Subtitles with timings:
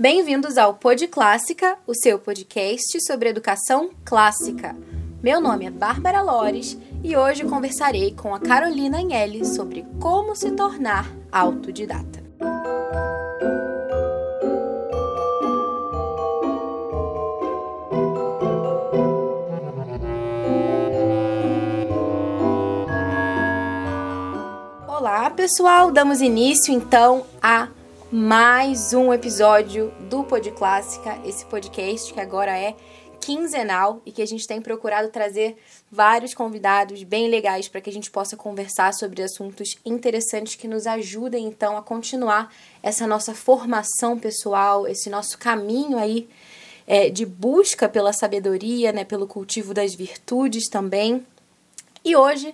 [0.00, 4.74] Bem-vindos ao Pod Clássica, o seu podcast sobre educação clássica.
[5.22, 10.52] Meu nome é Bárbara Lores e hoje conversarei com a Carolina Agnelli sobre como se
[10.52, 12.18] tornar autodidata.
[24.88, 25.90] Olá, pessoal!
[25.90, 27.68] Damos início então a
[28.12, 32.74] mais um episódio do Pod Clássica, esse podcast que agora é
[33.20, 35.56] quinzenal e que a gente tem procurado trazer
[35.92, 40.88] vários convidados bem legais para que a gente possa conversar sobre assuntos interessantes que nos
[40.88, 42.52] ajudem então a continuar
[42.82, 46.28] essa nossa formação pessoal, esse nosso caminho aí
[46.88, 51.24] é, de busca pela sabedoria, né, pelo cultivo das virtudes também.
[52.04, 52.52] E hoje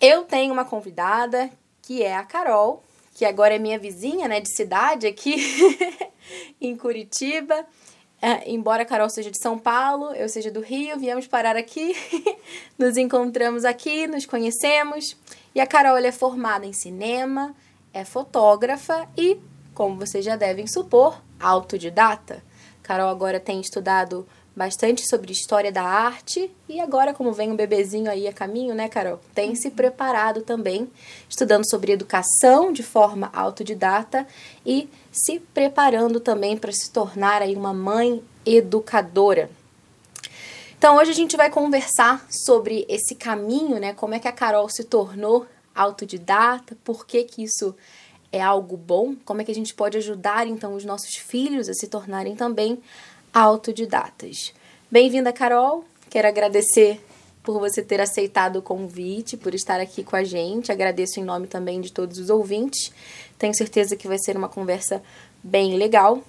[0.00, 1.50] eu tenho uma convidada
[1.82, 2.82] que é a Carol,
[3.20, 5.36] que agora é minha vizinha, né, de cidade aqui
[6.58, 7.66] em Curitiba.
[8.18, 11.94] É, embora a Carol seja de São Paulo, eu seja do Rio, viemos parar aqui,
[12.78, 15.18] nos encontramos aqui, nos conhecemos.
[15.54, 17.54] E a Carol é formada em cinema,
[17.92, 19.38] é fotógrafa e,
[19.74, 22.42] como vocês já devem supor, autodidata.
[22.82, 24.26] Carol agora tem estudado
[24.60, 28.90] bastante sobre história da arte e agora como vem um bebezinho aí a caminho, né,
[28.90, 29.18] Carol?
[29.34, 30.86] Tem se preparado também,
[31.30, 34.26] estudando sobre educação de forma autodidata
[34.66, 39.50] e se preparando também para se tornar aí uma mãe educadora.
[40.76, 43.94] Então hoje a gente vai conversar sobre esse caminho, né?
[43.94, 47.74] Como é que a Carol se tornou autodidata, por que que isso
[48.30, 51.72] é algo bom, como é que a gente pode ajudar então os nossos filhos a
[51.72, 52.78] se tornarem também
[53.32, 54.52] autodidatas.
[54.90, 55.84] Bem-vinda, Carol.
[56.08, 57.00] Quero agradecer
[57.42, 60.72] por você ter aceitado o convite, por estar aqui com a gente.
[60.72, 62.92] Agradeço em nome também de todos os ouvintes.
[63.38, 65.02] Tenho certeza que vai ser uma conversa
[65.42, 66.22] bem legal.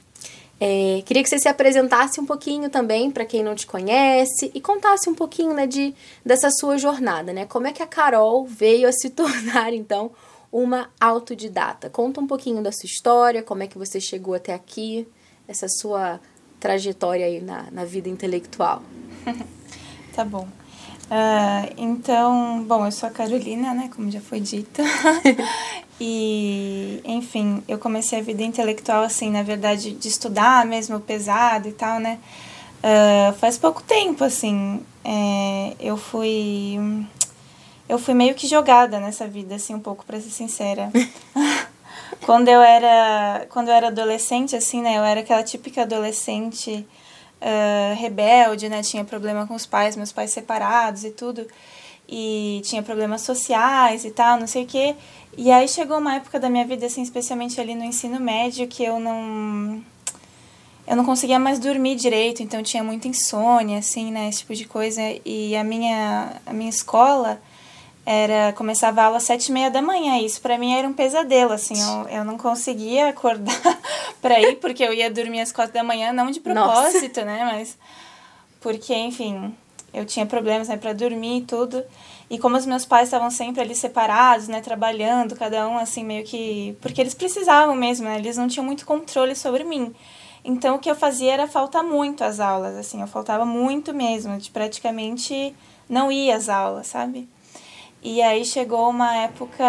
[0.60, 4.62] É, queria que você se apresentasse um pouquinho também para quem não te conhece e
[4.62, 7.48] contasse um pouquinho né, de, dessa sua jornada, né?
[7.48, 10.12] Como é que a Carol veio a se tornar, então,
[10.52, 11.90] uma autodidata?
[11.90, 15.08] Conta um pouquinho da sua história, como é que você chegou até aqui,
[15.48, 16.22] essa sua
[16.62, 18.82] trajetória aí na, na vida intelectual.
[20.16, 20.48] tá bom.
[21.12, 24.82] Uh, então, bom, eu sou a Carolina, né, como já foi dito.
[26.00, 31.74] e, enfim, eu comecei a vida intelectual, assim, na verdade, de estudar mesmo pesado e
[31.74, 32.18] tal, né?
[32.80, 34.80] Uh, faz pouco tempo, assim.
[35.04, 36.78] É, eu fui.
[37.90, 40.90] Eu fui meio que jogada nessa vida, assim, um pouco, para ser sincera.
[42.26, 46.86] quando eu era quando eu era adolescente assim né eu era aquela típica adolescente
[47.42, 51.48] uh, rebelde né tinha problema com os pais meus pais separados e tudo
[52.12, 54.96] e tinha problemas sociais e tal não sei o quê.
[55.38, 58.84] E aí chegou uma época da minha vida assim especialmente ali no ensino médio que
[58.84, 59.81] eu não
[60.86, 64.66] eu não conseguia mais dormir direito então tinha muita insônia assim né esse tipo de
[64.66, 65.02] coisa.
[65.26, 67.42] E a minha a minha escola
[68.06, 70.17] era começava a aula às sete e meia da manhã.
[70.19, 71.79] Isso para mim era um pesadelo, assim.
[71.79, 73.56] Eu, eu não conseguia acordar
[74.22, 77.25] para ir, porque eu ia dormir às quatro da manhã, não de propósito, Nossa.
[77.25, 77.50] né?
[77.53, 77.78] Mas
[78.59, 79.56] porque, enfim,
[79.94, 81.84] eu tinha problemas né, para dormir e tudo.
[82.29, 86.23] E como os meus pais estavam sempre ali separados, né, trabalhando, cada um assim meio
[86.23, 88.18] que, porque eles precisavam mesmo, né?
[88.18, 89.94] Eles não tinham muito controle sobre mim.
[90.44, 94.38] Então o que eu fazia era faltar muito às aulas, assim, eu faltava muito mesmo,
[94.38, 95.53] de praticamente
[95.89, 97.28] não ir às aulas, sabe?
[98.03, 99.63] E aí chegou uma época.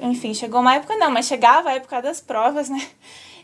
[0.00, 2.80] Enfim, chegou uma época não, mas chegava a época das provas, né?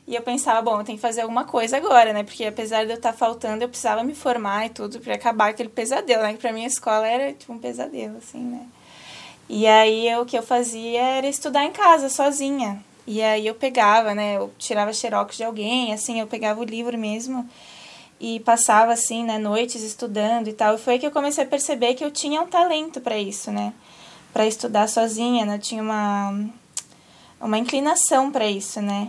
[0.06, 2.24] E eu pensava, bom, eu tenho que fazer alguma coisa agora, né?
[2.24, 5.68] Porque apesar de eu estar faltando, eu precisava me formar e tudo para acabar aquele
[5.68, 6.32] pesadelo, né?
[6.32, 8.66] Que pra mim a escola era tipo um pesadelo, assim, né?
[9.48, 12.82] E aí eu, o que eu fazia era estudar em casa, sozinha.
[13.06, 14.36] E aí eu pegava, né?
[14.36, 17.48] Eu tirava xerox de alguém, assim, eu pegava o livro mesmo
[18.20, 20.74] e passava assim, né, noites estudando e tal.
[20.74, 23.72] E foi que eu comecei a perceber que eu tinha um talento para isso, né?
[24.32, 25.54] Para estudar sozinha, né?
[25.54, 26.34] Eu tinha uma
[27.40, 29.08] uma inclinação para isso, né?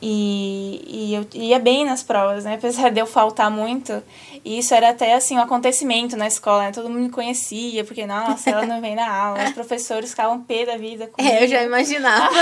[0.00, 2.54] E, e eu ia bem nas provas, né?
[2.58, 4.02] Apesar de eu faltar muito.
[4.44, 6.72] E isso era até, assim, um acontecimento na escola, né?
[6.72, 9.44] Todo mundo me conhecia, porque, nossa, ela não vem na aula.
[9.44, 11.18] Os professores ficavam pé da vida comigo.
[11.28, 12.34] É, eu já imaginava.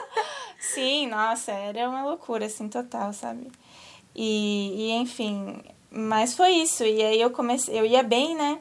[0.58, 3.48] Sim, nossa, era uma loucura, assim, total, sabe?
[4.14, 5.56] E, e enfim,
[5.90, 6.84] mas foi isso.
[6.84, 8.58] E aí eu comecei, eu ia bem, né?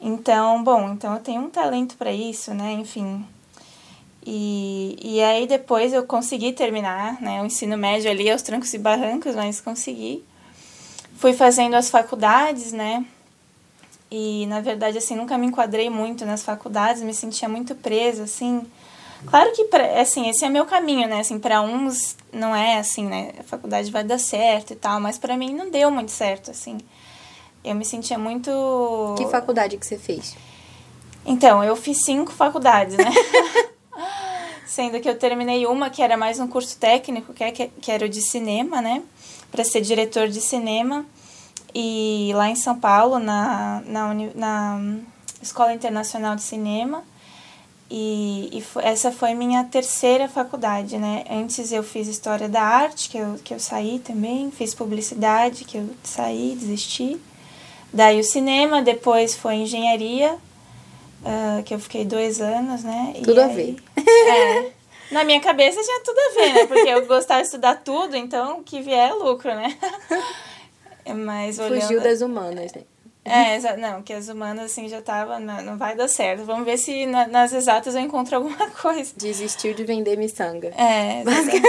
[0.00, 2.72] Então, bom, então eu tenho um talento para isso, né?
[2.72, 3.24] Enfim.
[4.26, 7.42] E, e aí depois eu consegui terminar, né?
[7.42, 10.24] O ensino médio ali aos trancos e barrancos, mas consegui.
[11.16, 13.04] Fui fazendo as faculdades, né?
[14.10, 18.66] E na verdade assim, nunca me enquadrei muito nas faculdades, me sentia muito presa assim
[19.26, 21.20] Claro que, pra, assim, esse é meu caminho, né?
[21.20, 23.32] Assim, para uns não é assim, né?
[23.38, 26.78] A faculdade vai dar certo e tal, mas para mim não deu muito certo, assim.
[27.64, 28.50] Eu me sentia muito.
[29.16, 30.36] Que faculdade que você fez?
[31.24, 33.10] Então, eu fiz cinco faculdades, né?
[34.66, 38.04] Sendo que eu terminei uma que era mais um curso técnico, que, é, que era
[38.04, 39.02] o de cinema, né?
[39.50, 41.06] Para ser diretor de cinema.
[41.74, 44.98] E lá em São Paulo, na, na, na
[45.40, 47.02] Escola Internacional de Cinema.
[47.96, 51.24] E, e foi, essa foi minha terceira faculdade, né?
[51.30, 54.50] Antes eu fiz História da Arte, que eu, que eu saí também.
[54.50, 57.16] Fiz Publicidade, que eu saí, desisti.
[57.92, 63.14] Daí o cinema, depois foi Engenharia uh, que eu fiquei dois anos, né?
[63.22, 63.76] Tudo a ver.
[64.26, 64.72] É.
[65.12, 66.66] Na minha cabeça tinha tudo a ver, né?
[66.66, 69.78] Porque eu gostava de estudar tudo, então o que vier é lucro, né?
[71.14, 71.82] Mas olhando...
[71.82, 72.82] Fugiu das humanas, né?
[73.24, 76.44] É, não, que as humanas assim já tava, não, não vai dar certo.
[76.44, 79.12] Vamos ver se na, nas exatas eu encontro alguma coisa.
[79.16, 80.68] Desistiu de vender miçanga.
[80.76, 81.64] É, exatamente.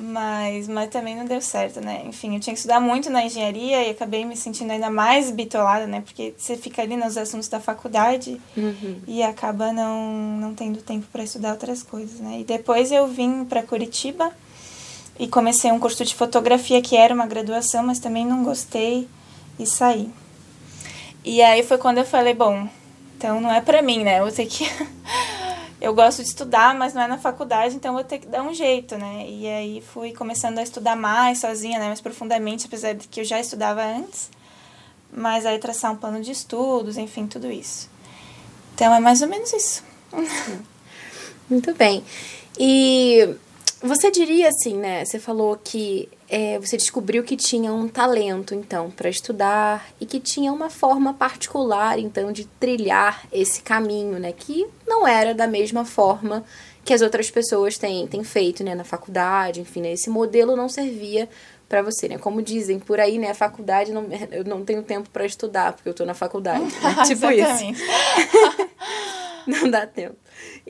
[0.00, 2.04] Mas, mas também não deu certo, né?
[2.06, 5.88] Enfim, eu tinha que estudar muito na engenharia e acabei me sentindo ainda mais bitolada,
[5.88, 6.02] né?
[6.02, 9.00] Porque você fica ali nos assuntos da faculdade uhum.
[9.08, 12.38] e acaba não, não tendo tempo para estudar outras coisas, né?
[12.40, 14.30] E depois eu vim para Curitiba
[15.18, 19.08] e comecei um curso de fotografia que era uma graduação, mas também não gostei
[19.58, 20.10] e saí.
[21.24, 22.68] E aí foi quando eu falei, bom,
[23.16, 24.20] então não é para mim, né?
[24.20, 24.64] Eu vou ter que
[25.80, 28.54] eu gosto de estudar, mas não é na faculdade, então vou ter que dar um
[28.54, 29.26] jeito, né?
[29.28, 31.86] E aí fui começando a estudar mais sozinha, né?
[31.86, 34.30] Mais profundamente, apesar de que eu já estudava antes.
[35.12, 37.88] Mas aí traçar um plano de estudos, enfim, tudo isso.
[38.74, 39.82] Então é mais ou menos isso.
[41.48, 42.04] Muito bem.
[42.58, 43.36] E
[43.82, 45.04] você diria assim, né?
[45.04, 50.20] Você falou que é, você descobriu que tinha um talento, então, para estudar e que
[50.20, 54.32] tinha uma forma particular, então, de trilhar esse caminho, né?
[54.32, 56.44] Que não era da mesma forma
[56.84, 58.74] que as outras pessoas têm, têm feito, né?
[58.74, 59.92] Na faculdade, enfim, né?
[59.92, 61.30] Esse modelo não servia
[61.66, 62.18] para você, né?
[62.18, 63.30] Como dizem por aí, né?
[63.30, 66.64] A faculdade, não, eu não tenho tempo para estudar, porque eu tô na faculdade.
[66.82, 67.04] Né?
[67.06, 67.84] tipo isso.
[69.48, 70.16] não dá tempo.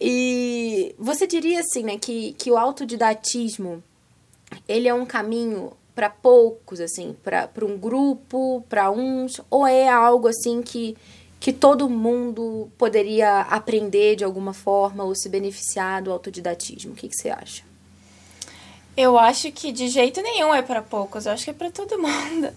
[0.00, 1.98] E você diria, assim, né?
[1.98, 3.82] Que, que o autodidatismo
[4.68, 10.28] ele é um caminho para poucos, assim, para um grupo, para uns, ou é algo
[10.28, 10.96] assim que,
[11.40, 16.92] que todo mundo poderia aprender de alguma forma ou se beneficiar do autodidatismo?
[16.92, 17.64] O que, que você acha?
[18.96, 21.98] Eu acho que de jeito nenhum é para poucos, eu acho que é para todo
[21.98, 22.52] mundo.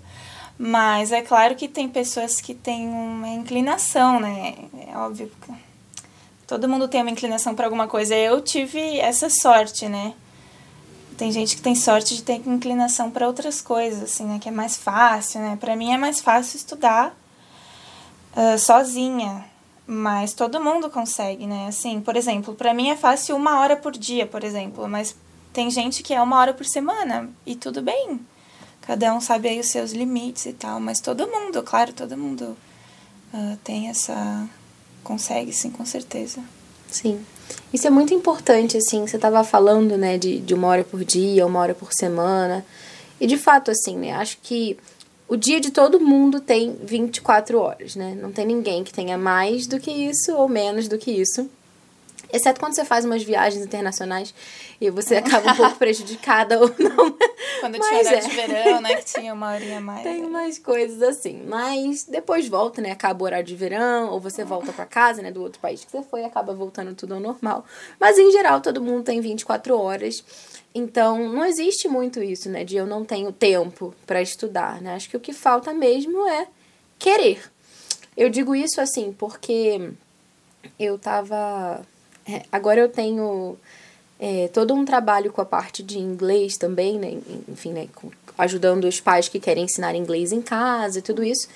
[0.58, 4.56] Mas é claro que tem pessoas que têm uma inclinação, né?
[4.88, 5.31] É óbvio
[6.52, 8.13] todo mundo tem uma inclinação para alguma coisa.
[8.13, 10.13] Eu tive essa sorte, né?
[11.22, 14.40] Tem gente que tem sorte de ter inclinação para outras coisas, assim, né?
[14.42, 15.56] Que é mais fácil, né?
[15.56, 17.16] Para mim é mais fácil estudar
[18.36, 19.46] uh, sozinha,
[19.86, 21.68] mas todo mundo consegue, né?
[21.68, 25.16] Assim, por exemplo, para mim é fácil uma hora por dia, por exemplo, mas
[25.54, 28.20] tem gente que é uma hora por semana e tudo bem.
[28.82, 32.58] Cada um sabe aí os seus limites e tal, mas todo mundo, claro, todo mundo
[33.32, 34.50] uh, tem essa.
[35.04, 36.42] consegue, sim, com certeza.
[36.92, 37.26] Sim.
[37.74, 41.46] Isso é muito importante, assim, você estava falando, né, de, de uma hora por dia,
[41.46, 42.66] uma hora por semana.
[43.20, 44.78] E de fato, assim, né, acho que
[45.28, 48.18] o dia de todo mundo tem 24 horas, né?
[48.22, 51.50] Não tem ninguém que tenha mais do que isso ou menos do que isso.
[52.31, 54.33] Exceto quando você faz umas viagens internacionais
[54.80, 57.18] e você acaba um pouco prejudicada ou não.
[57.60, 58.22] Quando tinha horário é.
[58.22, 58.96] de verão, né?
[58.96, 60.03] Que tinha uma horinha mais.
[60.03, 61.44] Tem umas coisas assim.
[61.46, 62.91] Mas depois volta, né?
[62.91, 65.32] Acaba o horário de verão, ou você volta para casa, né?
[65.32, 67.65] Do outro país que você foi, acaba voltando tudo ao normal.
[68.00, 70.24] Mas em geral, todo mundo tem 24 horas.
[70.74, 72.63] Então, não existe muito isso, né?
[72.63, 74.96] De eu não tenho tempo para estudar, né?
[74.96, 76.48] Acho que o que falta mesmo é
[76.98, 77.51] querer.
[78.15, 79.91] Eu digo isso assim porque
[80.79, 81.82] eu tava
[82.28, 83.58] é, agora eu tenho
[84.20, 87.18] é, todo um trabalho com a parte de inglês também, né?
[87.48, 87.88] Enfim, né?
[88.38, 91.48] ajudando os pais que querem ensinar inglês em casa e tudo isso.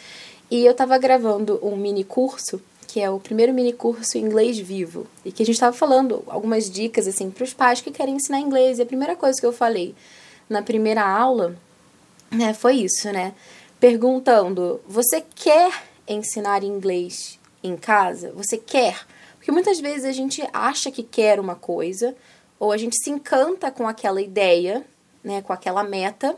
[0.50, 5.07] E eu estava gravando um mini curso, que é o primeiro mini curso inglês vivo,
[5.24, 8.39] e que a gente estava falando algumas dicas assim para os pais que querem ensinar
[8.39, 8.79] inglês.
[8.79, 9.95] E a primeira coisa que eu falei
[10.50, 11.55] na primeira aula,
[12.31, 13.34] né, foi isso, né?
[13.79, 15.72] Perguntando: você quer
[16.07, 18.31] ensinar inglês em casa?
[18.36, 19.05] Você quer?
[19.45, 22.15] Porque muitas vezes a gente acha que quer uma coisa,
[22.59, 24.83] ou a gente se encanta com aquela ideia,
[25.23, 26.35] né, com aquela meta,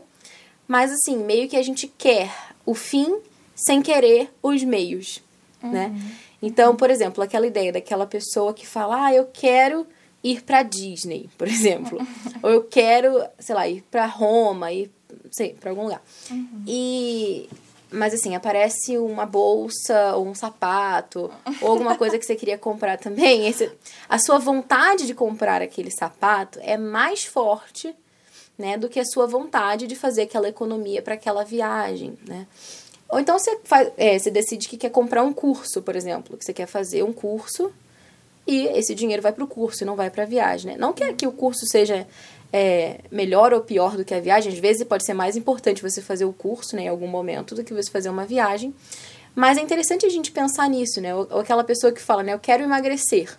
[0.66, 2.30] mas assim, meio que a gente quer
[2.66, 3.18] o fim
[3.56, 5.22] sem querer os meios,
[5.62, 5.70] uhum.
[5.70, 5.98] né?
[6.42, 9.86] Então, por exemplo, aquela ideia daquela pessoa que fala: "Ah, eu quero
[10.22, 11.98] ir para Disney", por exemplo,
[12.42, 14.90] ou eu quero, sei lá, ir para Roma, ir,
[15.30, 16.02] sei, para algum lugar.
[16.30, 16.62] Uhum.
[16.66, 17.48] E
[17.90, 21.30] mas assim, aparece uma bolsa ou um sapato
[21.60, 23.70] ou alguma coisa que você queria comprar também, esse,
[24.08, 27.94] a sua vontade de comprar aquele sapato é mais forte,
[28.58, 32.46] né, do que a sua vontade de fazer aquela economia para aquela viagem, né?
[33.08, 36.44] Ou então você, faz, é, você decide que quer comprar um curso, por exemplo, que
[36.44, 37.72] você quer fazer um curso
[38.46, 40.78] e esse dinheiro vai para o curso e não vai para a viagem, né?
[40.78, 42.06] Não que, que o curso seja
[42.52, 44.52] é, melhor ou pior do que a viagem.
[44.52, 47.64] Às vezes pode ser mais importante você fazer o curso, né, em algum momento, do
[47.64, 48.74] que você fazer uma viagem.
[49.34, 51.14] Mas é interessante a gente pensar nisso, né?
[51.14, 53.38] Ou, ou aquela pessoa que fala, né, eu quero emagrecer.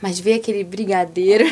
[0.00, 1.44] Mas vê aquele brigadeiro.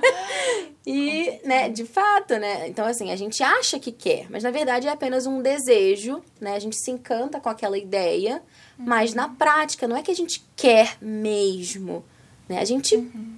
[0.86, 2.68] e, né, de fato, né?
[2.68, 6.54] Então, assim, a gente acha que quer, mas na verdade é apenas um desejo, né?
[6.54, 8.42] A gente se encanta com aquela ideia,
[8.76, 12.04] mas na prática não é que a gente quer mesmo,
[12.48, 12.60] né?
[12.60, 13.37] A gente uhum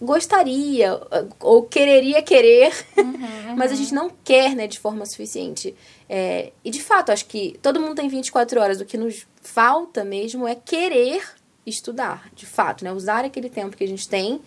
[0.00, 1.00] gostaria
[1.40, 3.56] ou quereria querer, uhum, uhum.
[3.56, 5.74] mas a gente não quer, né, de forma suficiente.
[6.08, 8.80] É, e de fato, acho que todo mundo tem 24 horas.
[8.80, 11.22] O que nos falta mesmo é querer
[11.66, 12.92] estudar, de fato, né?
[12.92, 14.40] Usar aquele tempo que a gente tem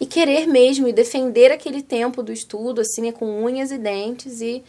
[0.00, 4.40] e querer mesmo e defender aquele tempo do estudo, assim, né, com unhas e dentes
[4.40, 4.64] e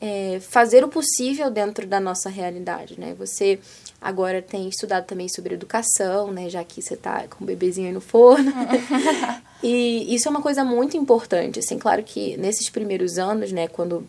[0.00, 3.14] é, fazer o possível dentro da nossa realidade, né?
[3.18, 3.58] Você
[4.00, 6.48] agora tem estudado também sobre educação, né?
[6.48, 8.52] Já que você tá com o bebezinho aí no forno.
[9.66, 11.78] e isso é uma coisa muito importante, assim.
[11.78, 13.66] Claro que nesses primeiros anos, né?
[13.66, 14.06] Quando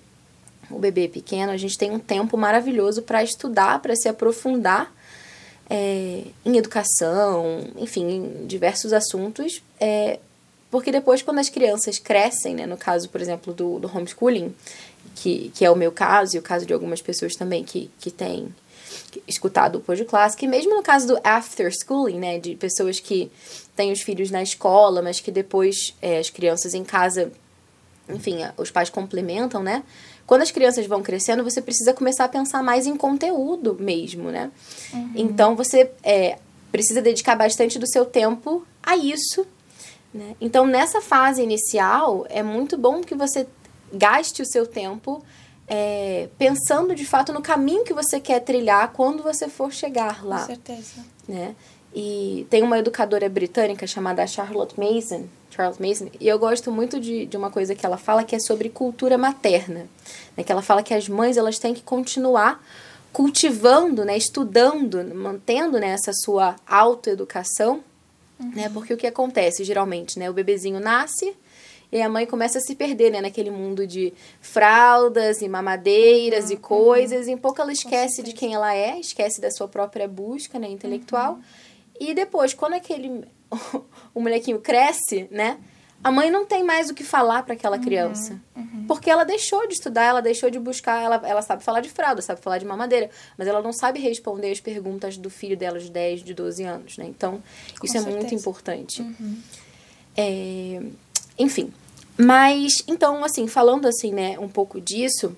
[0.69, 4.93] o bebê é pequeno, a gente tem um tempo maravilhoso para estudar, para se aprofundar
[5.69, 9.63] é, em educação, enfim, em diversos assuntos.
[9.79, 10.19] É,
[10.69, 12.65] porque depois, quando as crianças crescem, né?
[12.65, 14.53] No caso, por exemplo, do, do homeschooling,
[15.15, 18.11] que, que é o meu caso e o caso de algumas pessoas também que, que
[18.11, 18.53] têm
[19.25, 23.31] escutado o Pod Clássico, e mesmo no caso do after schooling, né, de pessoas que
[23.75, 27.31] têm os filhos na escola, mas que depois é, as crianças em casa,
[28.09, 29.83] enfim, os pais complementam, né?
[30.25, 34.51] Quando as crianças vão crescendo, você precisa começar a pensar mais em conteúdo mesmo, né?
[34.93, 35.11] Uhum.
[35.15, 36.39] Então você é,
[36.71, 39.45] precisa dedicar bastante do seu tempo a isso.
[40.13, 40.35] Né?
[40.39, 43.47] Então, nessa fase inicial, é muito bom que você
[43.93, 45.23] gaste o seu tempo
[45.67, 50.39] é, pensando de fato no caminho que você quer trilhar quando você for chegar lá.
[50.39, 51.05] Com certeza.
[51.27, 51.55] Né?
[51.95, 57.25] E tem uma educadora britânica chamada Charlotte Mason, Charles Mason, e eu gosto muito de,
[57.25, 59.87] de uma coisa que ela fala que é sobre cultura materna.
[60.35, 60.43] Né?
[60.43, 62.61] Que ela fala que as mães elas têm que continuar
[63.13, 67.81] cultivando, né, estudando, mantendo né, essa sua autoeducação,
[68.37, 68.51] uhum.
[68.53, 68.69] né?
[68.73, 71.33] Porque o que acontece geralmente, né, o bebezinho nasce,
[71.93, 76.51] e a mãe começa a se perder, né, naquele mundo de fraldas e mamadeiras uhum,
[76.51, 77.27] e coisas.
[77.27, 80.67] E em pouco ela esquece de quem ela é, esquece da sua própria busca, né,
[80.67, 81.35] intelectual.
[81.35, 81.41] Uhum.
[81.99, 83.23] E depois, quando aquele
[84.13, 85.57] o molequinho cresce, né,
[86.03, 88.39] a mãe não tem mais o que falar para aquela uhum, criança.
[88.55, 88.85] Uhum.
[88.87, 92.21] Porque ela deixou de estudar, ela deixou de buscar, ela, ela sabe falar de fralda,
[92.21, 95.89] sabe falar de mamadeira, mas ela não sabe responder as perguntas do filho dela de
[95.89, 97.05] 10, de 12 anos, né?
[97.05, 97.41] Então,
[97.79, 98.15] Com isso certeza.
[98.15, 99.01] é muito importante.
[99.01, 99.37] Uhum.
[100.15, 100.81] É,
[101.39, 101.73] enfim,
[102.17, 105.35] mas então, assim, falando assim, né, um pouco disso,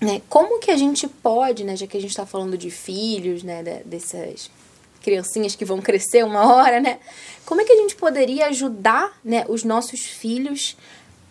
[0.00, 3.42] né, como que a gente pode, né, já que a gente está falando de filhos,
[3.42, 4.50] né, dessas
[5.04, 6.98] criancinhas que vão crescer uma hora, né,
[7.44, 10.76] como é que a gente poderia ajudar, né, os nossos filhos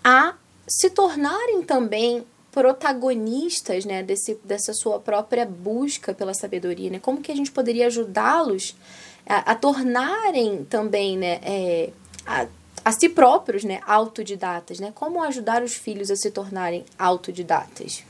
[0.03, 0.35] a
[0.67, 7.31] se tornarem também protagonistas, né, desse, dessa sua própria busca pela sabedoria, né, como que
[7.31, 8.75] a gente poderia ajudá-los
[9.27, 11.89] a, a tornarem também, né, é,
[12.25, 12.47] a
[12.85, 14.91] a si próprios, né, autodidatas, né?
[14.93, 18.03] Como ajudar os filhos a se tornarem autodidatas?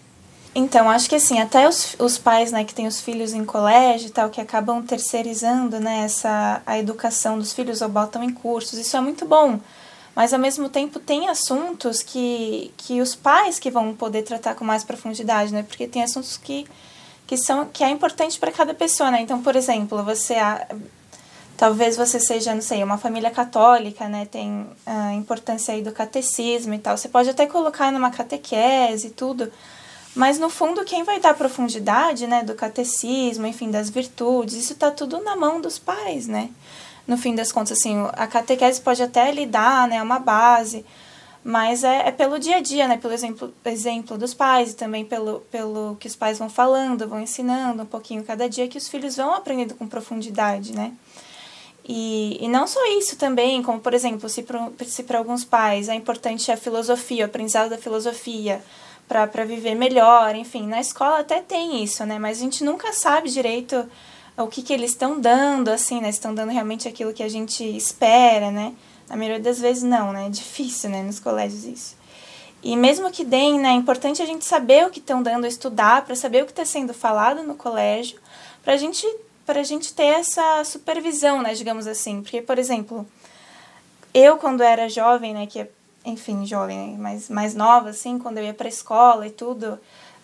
[0.56, 4.08] Então, acho que assim, até os, os pais, né, que têm os filhos em colégio
[4.08, 8.78] e tal, que acabam terceirizando, né, essa, a educação dos filhos ou botam em cursos,
[8.78, 9.60] isso é muito bom.
[10.16, 14.64] Mas, ao mesmo tempo, tem assuntos que, que os pais que vão poder tratar com
[14.64, 16.68] mais profundidade, né, porque tem assuntos que,
[17.26, 19.22] que, são, que é importante para cada pessoa, né.
[19.22, 20.36] Então, por exemplo, você
[21.56, 24.26] Talvez você seja, não sei, uma família católica, né?
[24.26, 26.98] Tem a importância aí do catecismo e tal.
[26.98, 29.52] Você pode até colocar numa catequese e tudo.
[30.16, 34.92] Mas no fundo, quem vai dar profundidade, né, do catecismo, enfim, das virtudes, isso tá
[34.92, 36.52] tudo na mão dos pais, né?
[37.08, 40.86] No fim das contas, assim, a catequese pode até lhe dar, né, uma base,
[41.44, 45.04] mas é, é pelo dia a dia, né, pelo exemplo, exemplo dos pais e também
[45.04, 48.88] pelo, pelo que os pais vão falando, vão ensinando um pouquinho cada dia, que os
[48.88, 50.94] filhos vão aprendendo com profundidade, né?
[51.86, 56.50] E, e não só isso também, como por exemplo, se para alguns pais é importante
[56.50, 58.64] a filosofia, o aprendizado da filosofia
[59.08, 62.18] para viver melhor, enfim, na escola até tem isso, né?
[62.18, 63.88] Mas a gente nunca sabe direito
[64.38, 66.10] o que, que eles estão dando, assim, né?
[66.10, 68.74] Estão dando realmente aquilo que a gente espera, né?
[69.08, 70.28] Na maioria das vezes não, né?
[70.28, 71.04] É difícil, né?
[71.04, 72.04] Nos colégios isso.
[72.64, 76.06] E mesmo que deem, né, é importante a gente saber o que estão dando estudar,
[76.06, 78.18] para saber o que está sendo falado no colégio,
[78.64, 79.06] para gente,
[79.46, 82.22] a gente ter essa supervisão, né, digamos assim.
[82.22, 83.06] Porque, por exemplo,
[84.14, 85.70] eu quando era jovem, né, que é,
[86.06, 89.80] enfim, jovem, mas mais nova, assim, quando eu ia para escola e tudo,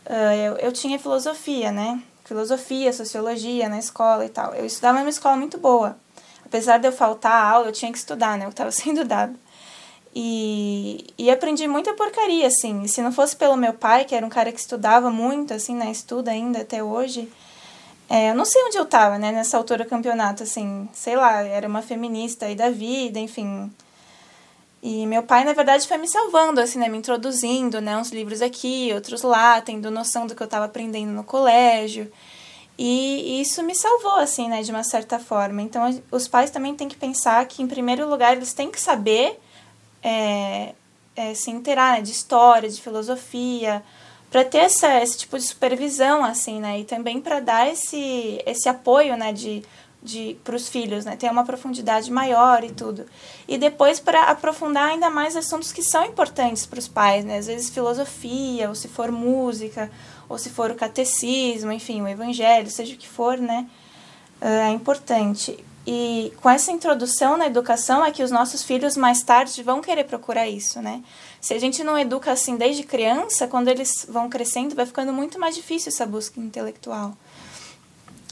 [0.06, 4.54] uh, eu, eu tinha filosofia, né, filosofia, sociologia na escola e tal.
[4.54, 5.98] Eu estudava em uma escola muito boa.
[6.46, 9.36] Apesar de eu faltar a aula, eu tinha que estudar, né, que estava sendo dado.
[10.16, 12.88] E, e aprendi muita porcaria, assim.
[12.88, 15.92] Se não fosse pelo meu pai, que era um cara que estudava muito, assim, né?
[15.92, 17.32] Estuda ainda até hoje.
[18.10, 19.32] É, eu não sei onde eu tava, né?
[19.32, 20.90] Nessa altura do campeonato, assim.
[20.94, 23.72] Sei lá, era uma feminista aí da vida, enfim.
[24.82, 26.88] E meu pai, na verdade, foi me salvando, assim, né?
[26.88, 27.98] Me introduzindo, né?
[27.98, 32.10] Uns livros aqui, outros lá, tendo noção do que eu estava aprendendo no colégio.
[32.78, 34.62] E isso me salvou, assim, né?
[34.62, 35.62] De uma certa forma.
[35.62, 39.38] Então, os pais também têm que pensar que, em primeiro lugar, eles têm que saber
[40.02, 40.74] é,
[41.16, 43.84] é, se inteirar né, de história, de filosofia,
[44.32, 46.80] para ter essa, esse tipo de supervisão, assim, né?
[46.80, 49.66] E também para dar esse, esse apoio, né, de, de
[50.44, 51.16] para os filhos, né?
[51.16, 53.06] Ter uma profundidade maior e tudo.
[53.48, 57.38] E depois para aprofundar ainda mais assuntos que são importantes para os pais, né?
[57.38, 59.92] Às vezes filosofia, ou se for música,
[60.30, 63.68] ou se for o catecismo, enfim, o evangelho, seja o que for, né?
[64.42, 65.64] É importante.
[65.86, 70.04] E com essa introdução na educação é que os nossos filhos mais tarde vão querer
[70.04, 71.02] procurar isso, né?
[71.42, 75.40] Se a gente não educa assim desde criança, quando eles vão crescendo, vai ficando muito
[75.40, 77.18] mais difícil essa busca intelectual.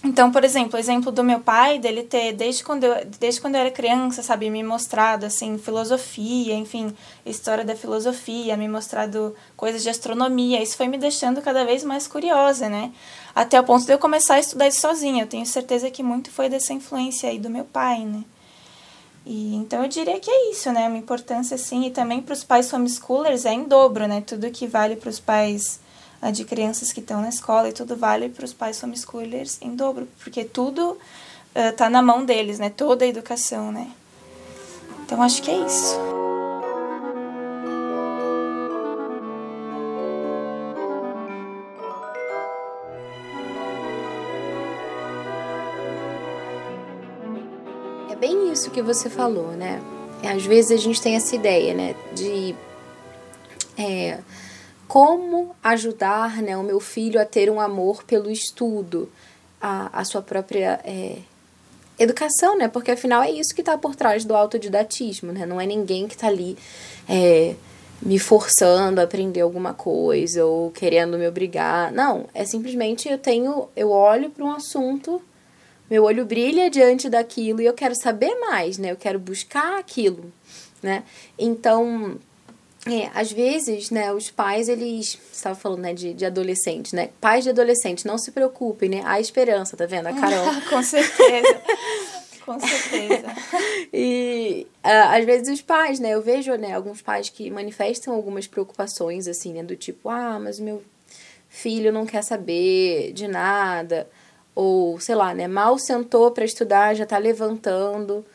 [0.03, 3.55] Então, por exemplo, o exemplo do meu pai, dele ter, desde quando eu, desde quando
[3.55, 6.93] eu era criança, sabe, me mostrado, assim, filosofia, enfim,
[7.25, 12.07] história da filosofia, me mostrado coisas de astronomia, isso foi me deixando cada vez mais
[12.07, 12.91] curiosa, né?
[13.33, 15.23] Até o ponto de eu começar a estudar isso sozinha.
[15.23, 18.23] Eu tenho certeza que muito foi dessa influência aí do meu pai, né?
[19.25, 20.87] E, então eu diria que é isso, né?
[20.87, 24.21] Uma importância, assim, e também para os pais homeschoolers é em dobro, né?
[24.21, 25.79] Tudo que vale para os pais
[26.21, 29.75] uh, de crianças que estão na escola e tudo vale para os pais homeschoolers em
[29.75, 32.69] dobro, porque tudo uh, tá na mão deles, né?
[32.69, 33.89] Toda a educação, né?
[35.05, 35.97] Então acho que é isso.
[48.19, 49.81] bem isso que você falou, né?
[50.23, 52.55] Às vezes a gente tem essa ideia, né, de
[53.77, 54.19] é,
[54.87, 59.09] como ajudar né, o meu filho a ter um amor pelo estudo,
[59.61, 61.17] a, a sua própria é,
[61.99, 62.67] educação, né?
[62.67, 65.45] Porque afinal é isso que está por trás do autodidatismo, né?
[65.45, 66.57] Não é ninguém que está ali
[67.09, 67.55] é,
[68.01, 71.91] me forçando a aprender alguma coisa ou querendo me obrigar.
[71.91, 75.21] Não, é simplesmente eu tenho, eu olho para um assunto
[75.89, 78.91] meu olho brilha diante daquilo e eu quero saber mais, né?
[78.91, 80.31] Eu quero buscar aquilo,
[80.83, 81.03] né?
[81.39, 82.17] Então,
[82.93, 85.13] é, às vezes, né, os pais, eles.
[85.13, 87.09] Você estava falando, né, de, de adolescente, né?
[87.19, 89.01] Pais de adolescente, não se preocupem, né?
[89.05, 90.07] Há esperança, tá vendo?
[90.07, 90.45] A Carol.
[90.69, 91.61] Com certeza.
[92.45, 93.27] Com certeza.
[93.93, 96.11] e às vezes os pais, né?
[96.11, 99.63] Eu vejo, né, alguns pais que manifestam algumas preocupações, assim, né?
[99.63, 100.81] Do tipo, ah, mas meu
[101.49, 104.07] filho não quer saber de nada
[104.53, 108.25] ou sei lá, né, mal sentou para estudar, já tá levantando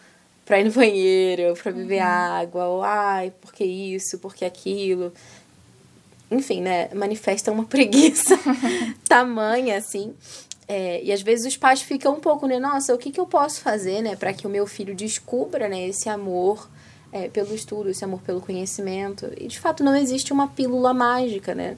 [0.44, 2.09] para ir no banheiro, para beber uhum.
[2.09, 5.12] água, ou ai, por que isso, por que aquilo.
[6.31, 8.38] Enfim, né, manifesta uma preguiça
[9.09, 10.14] tamanha assim.
[10.68, 13.26] É, e às vezes os pais ficam um pouco, né, nossa, o que, que eu
[13.26, 16.68] posso fazer, né, para que o meu filho descubra, né, esse amor
[17.12, 19.31] é, pelo estudo, esse amor pelo conhecimento.
[19.38, 21.76] E de fato não existe uma pílula mágica, né?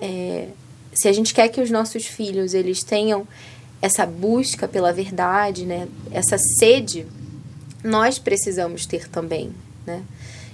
[0.00, 0.48] É,
[0.92, 3.26] se a gente quer que os nossos filhos eles tenham
[3.80, 5.86] essa busca pela verdade, né?
[6.10, 7.06] Essa sede,
[7.84, 9.52] nós precisamos ter também,
[9.86, 10.02] né?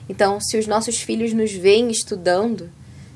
[0.08, 2.68] Então, se os nossos filhos nos veem estudando,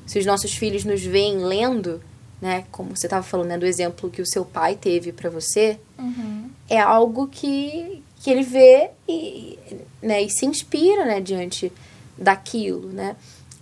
[0.07, 2.01] se os nossos filhos nos veem lendo,
[2.41, 2.63] né?
[2.71, 3.57] Como você estava falando, né?
[3.57, 6.49] Do exemplo que o seu pai teve para você, uhum.
[6.69, 9.59] é algo que, que ele vê e,
[10.01, 10.23] né?
[10.23, 11.19] e se inspira, né?
[11.19, 11.69] Diante
[12.17, 13.17] daquilo, né?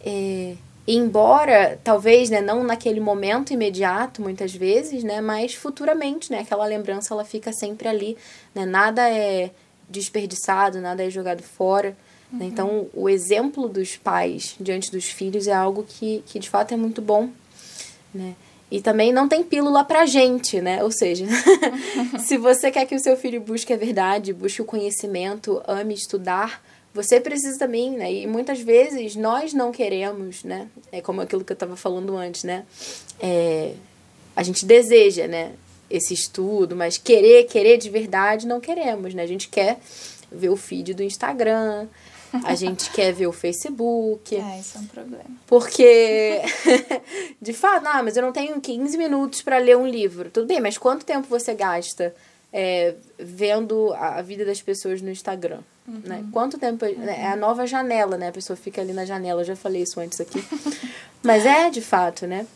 [0.05, 0.53] É,
[0.87, 7.13] embora talvez né, não naquele momento imediato muitas vezes né mas futuramente né aquela lembrança
[7.13, 8.17] ela fica sempre ali
[8.53, 9.51] né nada é
[9.89, 11.95] desperdiçado nada é jogado fora né?
[12.31, 12.39] uhum.
[12.39, 12.45] né?
[12.45, 16.77] então o exemplo dos pais diante dos filhos é algo que, que de fato é
[16.77, 17.29] muito bom
[18.13, 18.35] né
[18.73, 20.83] e também não tem pílula pra gente, né?
[20.83, 21.27] Ou seja,
[22.25, 26.59] se você quer que o seu filho busque a verdade, busque o conhecimento, ame estudar,
[26.91, 28.11] você precisa também, né?
[28.11, 30.67] E muitas vezes nós não queremos, né?
[30.91, 32.65] É como aquilo que eu estava falando antes, né?
[33.19, 33.73] É,
[34.35, 35.51] a gente deseja, né?
[35.95, 39.21] Esse estudo, mas querer, querer de verdade não queremos, né?
[39.21, 39.79] A gente quer
[40.31, 41.87] ver o feed do Instagram,
[42.43, 44.35] A gente quer ver o Facebook.
[44.43, 45.25] É, isso é um problema.
[45.45, 46.41] Porque,
[47.41, 50.31] de fato, não, mas eu não tenho 15 minutos para ler um livro.
[50.31, 52.15] Tudo bem, mas quanto tempo você gasta
[52.51, 55.59] é, vendo a vida das pessoas no Instagram?
[55.87, 56.01] Uhum.
[56.03, 56.25] Né?
[56.31, 56.85] Quanto tempo.
[56.85, 56.97] Uhum.
[56.97, 57.21] Né?
[57.21, 58.29] É a nova janela, né?
[58.29, 59.41] A pessoa fica ali na janela.
[59.41, 60.43] Eu já falei isso antes aqui.
[61.21, 62.47] mas é, de fato, né?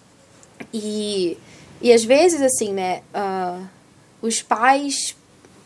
[0.73, 1.37] E,
[1.81, 3.01] e às vezes, assim, né?
[3.13, 3.67] Uh,
[4.21, 5.15] os pais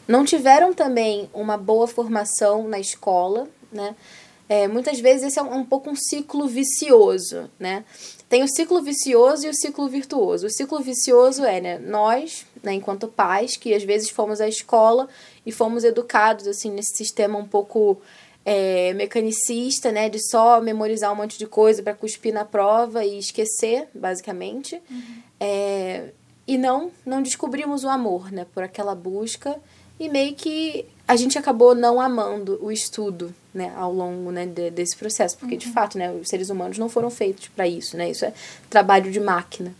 [0.07, 3.95] não tiveram também uma boa formação na escola, né?
[4.49, 7.85] É, muitas vezes esse é um, um, pouco um ciclo vicioso, né?
[8.27, 10.47] Tem o ciclo vicioso e o ciclo virtuoso.
[10.47, 15.07] O ciclo vicioso é, né, nós, né, enquanto pais, que às vezes fomos à escola
[15.45, 18.01] e fomos educados, assim, nesse sistema um pouco
[18.45, 23.19] é, mecanicista, né, de só memorizar um monte de coisa para cuspir na prova e
[23.19, 24.81] esquecer, basicamente.
[24.89, 25.30] Uhum.
[25.43, 26.11] É,
[26.47, 29.57] e não, não descobrimos o amor, né, por aquela busca
[29.99, 34.69] e meio que a gente acabou não amando o estudo, né, ao longo, né, de,
[34.69, 35.59] desse processo, porque uhum.
[35.59, 38.11] de fato, né, os seres humanos não foram feitos para isso, né?
[38.11, 38.33] Isso é
[38.69, 39.73] trabalho de máquina.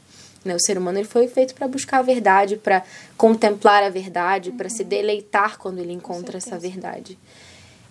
[0.44, 0.56] Né?
[0.56, 2.84] O ser humano ele foi feito para buscar a verdade, para
[3.16, 4.58] contemplar a verdade, uhum.
[4.58, 7.20] para se deleitar quando ele encontra essa verdade.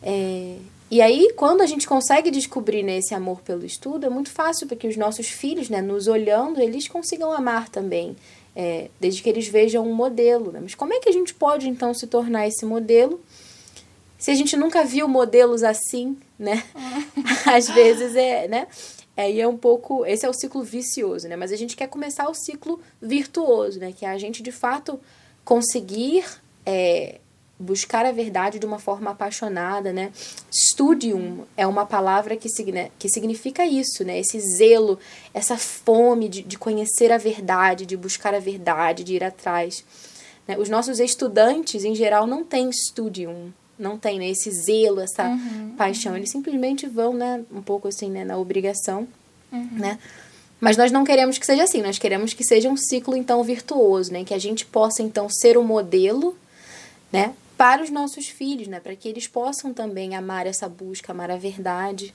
[0.02, 0.56] É,
[0.90, 4.66] e aí, quando a gente consegue descobrir né, esse amor pelo estudo, é muito fácil
[4.66, 8.16] para que os nossos filhos, né, nos olhando, eles consigam amar também
[8.56, 10.50] é, desde que eles vejam um modelo.
[10.50, 10.60] Né?
[10.60, 13.20] Mas como é que a gente pode então se tornar esse modelo
[14.18, 16.62] se a gente nunca viu modelos assim, né?
[17.46, 18.66] Às vezes é, né?
[19.16, 20.04] Aí é um pouco.
[20.04, 21.36] Esse é o ciclo vicioso, né?
[21.36, 23.92] Mas a gente quer começar o ciclo virtuoso, né?
[23.92, 25.00] Que é a gente de fato
[25.42, 26.24] conseguir
[26.66, 27.19] é,
[27.60, 30.10] buscar a verdade de uma forma apaixonada, né?
[30.50, 32.48] Studium é uma palavra que,
[32.98, 34.18] que significa isso, né?
[34.18, 34.98] Esse zelo,
[35.34, 39.84] essa fome de, de conhecer a verdade, de buscar a verdade, de ir atrás.
[40.48, 40.56] Né?
[40.58, 44.30] Os nossos estudantes, em geral, não têm studium, não têm né?
[44.30, 46.12] esse zelo, essa uhum, paixão.
[46.12, 46.18] Uhum.
[46.18, 47.44] Eles simplesmente vão, né?
[47.52, 48.24] Um pouco assim, né?
[48.24, 49.06] Na obrigação,
[49.52, 49.68] uhum.
[49.72, 49.98] né?
[50.58, 54.12] Mas nós não queremos que seja assim, nós queremos que seja um ciclo, então, virtuoso,
[54.12, 54.24] né?
[54.24, 56.36] Que a gente possa, então, ser o modelo,
[57.12, 57.34] né?
[57.60, 58.80] Para os nossos filhos, né?
[58.80, 62.14] Para que eles possam também amar essa busca, amar a verdade.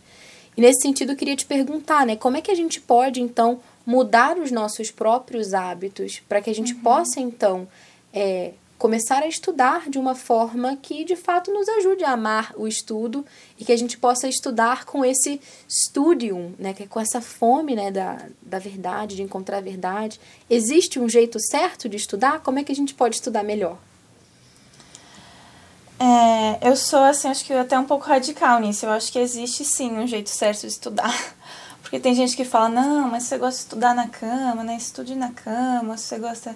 [0.57, 2.15] E nesse sentido, eu queria te perguntar, né?
[2.15, 6.55] Como é que a gente pode, então, mudar os nossos próprios hábitos para que a
[6.55, 6.79] gente uhum.
[6.79, 7.67] possa, então,
[8.11, 12.67] é, começar a estudar de uma forma que, de fato, nos ajude a amar o
[12.67, 13.23] estudo
[13.59, 16.73] e que a gente possa estudar com esse studium, né?
[16.73, 17.91] Que é com essa fome, né?
[17.91, 20.19] Da, da verdade, de encontrar a verdade.
[20.49, 22.41] Existe um jeito certo de estudar?
[22.41, 23.77] Como é que a gente pode estudar melhor?
[25.99, 28.85] É, eu sou, assim, acho que até um pouco radical nisso.
[28.85, 31.13] Eu acho que existe sim um jeito certo de estudar.
[31.81, 34.75] Porque tem gente que fala, não, mas você gosta de estudar na cama, né?
[34.75, 36.55] Estude na cama, você gosta.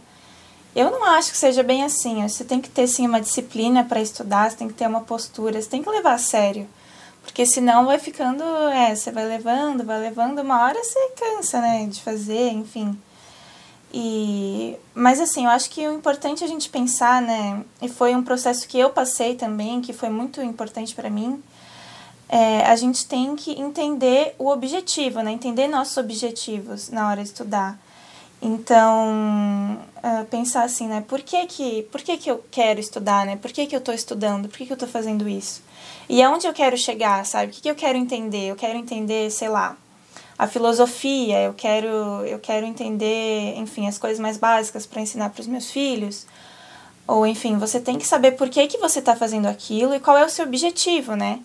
[0.75, 2.27] Eu não acho que seja bem assim.
[2.27, 5.61] Você tem que ter sim uma disciplina para estudar, você tem que ter uma postura,
[5.61, 6.67] você tem que levar a sério.
[7.21, 11.85] Porque senão vai ficando, é, você vai levando, vai levando, uma hora você cansa, né,
[11.87, 12.97] de fazer, enfim.
[13.93, 17.63] E, mas assim, eu acho que o importante é a gente pensar, né?
[17.81, 21.41] E foi um processo que eu passei também, que foi muito importante para mim.
[22.27, 25.31] É, a gente tem que entender o objetivo, né?
[25.31, 27.79] Entender nossos objetivos na hora de estudar.
[28.41, 31.03] Então, uh, pensar assim, né?
[31.07, 33.35] Por que que, por que que eu quero estudar, né?
[33.35, 34.47] Por que que eu estou estudando?
[34.47, 35.61] Por que que eu estou fazendo isso?
[36.07, 37.47] E aonde eu quero chegar, sabe?
[37.47, 38.47] O que que eu quero entender?
[38.47, 39.75] Eu quero entender, sei lá,
[40.39, 41.87] a filosofia, eu quero,
[42.25, 46.25] eu quero entender, enfim, as coisas mais básicas para ensinar para os meus filhos.
[47.05, 50.17] Ou, enfim, você tem que saber por que, que você está fazendo aquilo e qual
[50.17, 51.41] é o seu objetivo, né?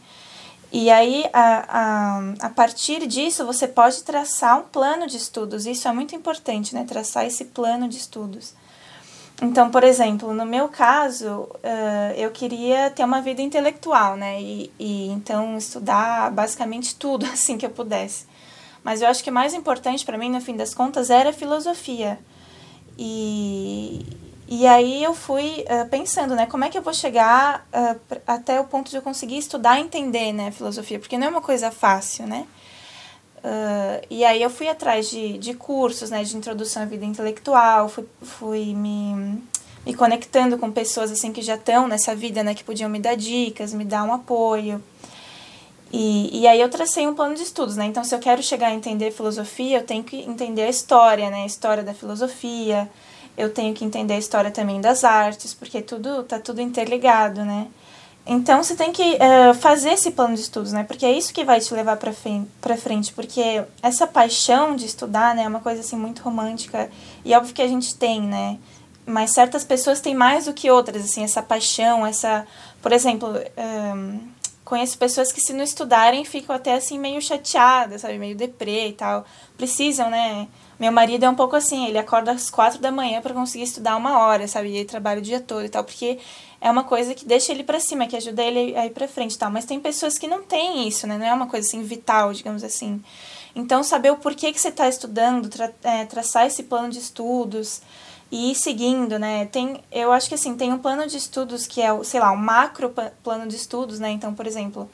[0.71, 5.67] E aí, a, a, a partir disso, você pode traçar um plano de estudos.
[5.67, 6.85] Isso é muito importante, né?
[6.87, 8.55] Traçar esse plano de estudos.
[9.43, 14.41] Então, por exemplo, no meu caso, uh, eu queria ter uma vida intelectual, né?
[14.41, 18.33] E, e então estudar basicamente tudo assim que eu pudesse.
[18.85, 22.19] Mas eu acho que mais importante para mim, no fim das contas, era a filosofia.
[22.99, 24.05] E,
[24.47, 28.61] e aí eu fui uh, pensando, né, como é que eu vou chegar uh, até
[28.61, 31.71] o ponto de eu conseguir estudar e entender, né, filosofia, porque não é uma coisa
[31.71, 32.47] fácil, né?
[33.39, 37.89] Uh, e aí eu fui atrás de, de cursos, né, de introdução à vida intelectual,
[37.89, 39.43] fui, fui me,
[39.85, 43.17] me conectando com pessoas, assim, que já estão nessa vida, né, que podiam me dar
[43.17, 44.83] dicas, me dar um apoio.
[45.93, 47.85] E, e aí eu tracei um plano de estudos, né?
[47.87, 51.43] Então, se eu quero chegar a entender filosofia, eu tenho que entender a história, né?
[51.43, 52.91] A história da filosofia,
[53.37, 57.69] eu tenho que entender a história também das artes, porque tudo tá tudo interligado, né?
[58.27, 60.83] Então, você tem que uh, fazer esse plano de estudos, né?
[60.83, 65.35] Porque é isso que vai te levar para frente, frente, porque essa paixão de estudar,
[65.35, 66.91] né, é uma coisa assim muito romântica
[67.23, 68.59] e óbvio que a gente tem, né?
[69.07, 72.47] Mas certas pessoas têm mais do que outras, assim, essa paixão, essa,
[72.81, 74.34] por exemplo, um,
[74.75, 78.19] conheço pessoas que se não estudarem ficam até assim meio chateadas, sabe?
[78.19, 79.25] Meio deprê e tal.
[79.57, 80.49] Precisam, né?
[80.81, 83.95] Meu marido é um pouco assim, ele acorda às quatro da manhã para conseguir estudar
[83.95, 84.71] uma hora, sabe?
[84.71, 86.19] E ele trabalha o dia todo e tal, porque
[86.61, 89.35] é uma coisa que deixa ele para cima, que ajuda ele a ir para frente
[89.35, 89.49] e tal.
[89.49, 91.17] Mas tem pessoas que não têm isso, né?
[91.17, 93.01] Não é uma coisa assim vital, digamos assim.
[93.55, 97.81] Então, saber o porquê que você está estudando, tra é, traçar esse plano de estudos
[98.35, 99.47] e ir seguindo, né?
[99.47, 102.33] Tem, eu acho que assim, tem um plano de estudos que é, o, sei lá,
[102.33, 102.93] um macro
[103.23, 104.11] plano de estudos, né?
[104.11, 104.91] Então, por exemplo,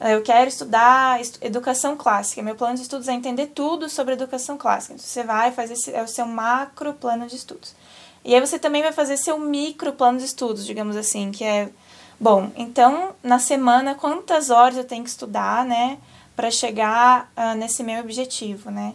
[0.00, 2.42] eu quero estudar educação clássica.
[2.42, 4.94] Meu plano de estudos é entender tudo sobre educação clássica.
[4.94, 7.72] Então, você vai fazer esse, é o seu macro plano de estudos.
[8.24, 11.68] E aí você também vai fazer seu micro plano de estudos, digamos assim, que é
[12.18, 15.98] bom, então na semana quantas horas eu tenho que estudar, né,
[16.36, 18.94] para chegar uh, nesse meu objetivo, né?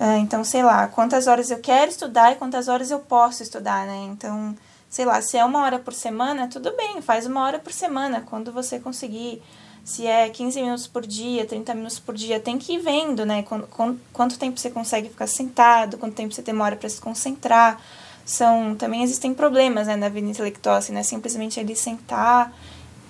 [0.00, 3.86] Uh, então, sei lá, quantas horas eu quero estudar e quantas horas eu posso estudar,
[3.86, 4.08] né?
[4.10, 4.56] Então,
[4.88, 8.20] sei lá, se é uma hora por semana, tudo bem, faz uma hora por semana,
[8.20, 9.42] quando você conseguir
[9.84, 13.42] se é 15 minutos por dia, 30 minutos por dia, tem que ir vendo, né?
[13.42, 17.80] Quanto, quanto tempo você consegue ficar sentado, quanto tempo você demora para se concentrar.
[18.24, 21.02] São, também existem problemas, né, na vida intelectual, assim, né?
[21.02, 22.52] Simplesmente ali sentar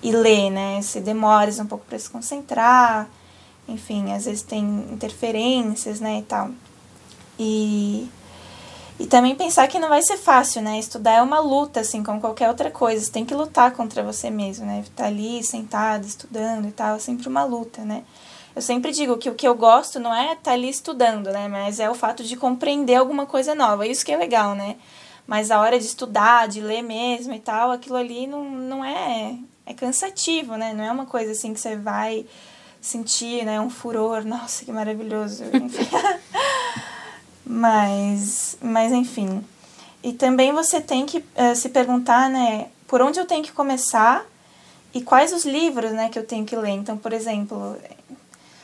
[0.01, 0.81] e ler, né?
[0.81, 3.07] Se demora um pouco para se concentrar,
[3.67, 6.49] enfim, às vezes tem interferências, né, e tal.
[7.39, 8.09] E
[8.99, 10.77] e também pensar que não vai ser fácil, né?
[10.77, 13.03] Estudar é uma luta, assim, como qualquer outra coisa.
[13.03, 14.81] Você tem que lutar contra você mesmo, né?
[14.81, 18.03] Estar ali sentado, estudando e tal, é sempre uma luta, né?
[18.55, 21.47] Eu sempre digo que o que eu gosto não é estar ali estudando, né?
[21.47, 23.87] Mas é o fato de compreender alguma coisa nova.
[23.87, 24.75] Isso que é legal, né?
[25.25, 29.35] Mas a hora de estudar, de ler mesmo e tal, aquilo ali não, não é.
[29.65, 30.71] É cansativo, né?
[30.73, 32.25] Não é uma coisa assim que você vai
[32.79, 33.59] sentir, né?
[33.59, 34.23] Um furor.
[34.23, 35.43] Nossa, que maravilhoso.
[37.45, 39.43] Mas, mas enfim.
[40.01, 44.25] E também você tem que uh, se perguntar, né, por onde eu tenho que começar
[44.93, 46.71] e quais os livros, né, que eu tenho que ler.
[46.71, 47.77] Então, por exemplo,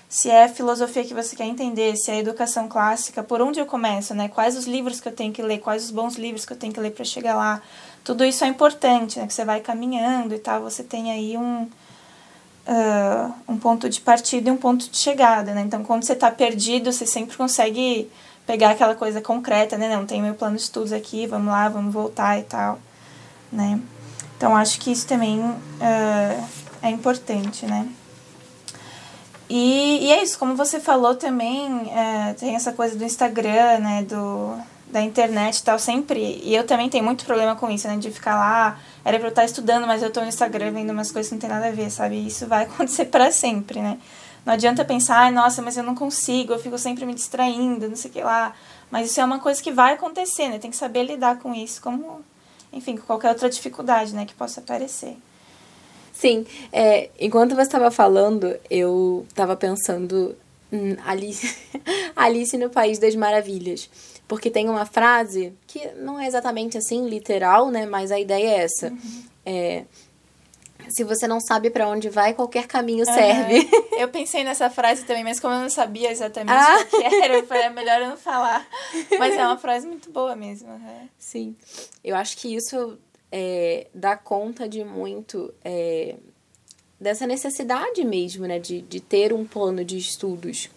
[0.09, 4.15] se é filosofia que você quer entender, se é educação clássica, por onde eu começo,
[4.15, 4.27] né?
[4.27, 6.73] Quais os livros que eu tenho que ler, quais os bons livros que eu tenho
[6.73, 7.61] que ler para chegar lá.
[8.03, 9.27] Tudo isso é importante, né?
[9.27, 14.49] Que você vai caminhando e tal, você tem aí um uh, um ponto de partida
[14.49, 15.61] e um ponto de chegada, né?
[15.61, 18.09] Então, quando você está perdido, você sempre consegue
[18.49, 19.95] pegar aquela coisa concreta, né?
[19.95, 22.79] Não, tem meu plano de estudos aqui, vamos lá, vamos voltar e tal,
[23.51, 23.79] né?
[24.35, 26.47] Então, acho que isso também uh,
[26.81, 27.87] é importante, né?
[29.47, 34.03] E, e é isso, como você falou também, uh, tem essa coisa do Instagram, né?
[34.09, 34.57] Do,
[34.87, 36.41] da internet e tal, sempre.
[36.43, 37.97] E eu também tenho muito problema com isso, né?
[37.97, 41.11] De ficar lá, era pra eu estar estudando, mas eu tô no Instagram vendo umas
[41.11, 42.15] coisas que não tem nada a ver, sabe?
[42.15, 43.99] E isso vai acontecer para sempre, né?
[44.45, 47.95] Não adianta pensar, ai, nossa, mas eu não consigo, eu fico sempre me distraindo, não
[47.95, 48.53] sei o que lá.
[48.89, 50.59] Mas isso é uma coisa que vai acontecer, né?
[50.59, 52.21] Tem que saber lidar com isso, como,
[52.73, 55.17] enfim, com qualquer outra dificuldade, né, que possa aparecer.
[56.11, 60.35] Sim, é, enquanto você estava falando, eu estava pensando
[60.71, 61.55] hum, Alice,
[62.15, 63.89] Alice no País das Maravilhas.
[64.27, 67.85] Porque tem uma frase que não é exatamente assim, literal, né?
[67.85, 68.89] Mas a ideia é essa.
[68.89, 69.23] Uhum.
[69.45, 69.85] É,
[70.89, 73.69] se você não sabe para onde vai, qualquer caminho serve.
[73.97, 76.81] Eu pensei nessa frase também, mas como eu não sabia exatamente ah.
[76.81, 78.67] o que era, eu falei, é melhor eu não falar.
[79.17, 80.69] Mas é uma frase muito boa mesmo.
[80.69, 81.09] Uhum.
[81.17, 81.55] Sim.
[82.03, 82.97] Eu acho que isso
[83.31, 86.15] é, dá conta de muito é,
[86.99, 88.59] dessa necessidade mesmo, né?
[88.59, 90.69] De, de ter um plano de estudos.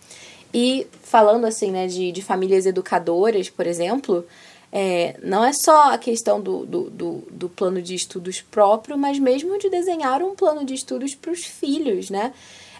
[0.54, 4.26] E falando assim, né, de, de famílias educadoras, por exemplo,
[4.72, 9.18] é, não é só a questão do, do, do, do, plano de estudos próprio, mas
[9.18, 12.32] mesmo de desenhar um plano de estudos para os filhos, né?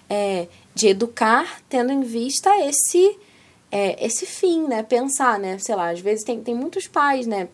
[0.08, 3.18] É, de educar tendo em vista esse,
[3.70, 4.82] é, esse fim, né?
[4.82, 5.58] Pensar, né?
[5.58, 7.48] Sei lá, às vezes tem, tem muitos pais, né?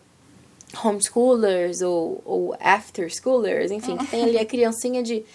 [0.81, 5.25] Homeschoolers ou, ou after schoolers, enfim, que tem ali a criancinha de,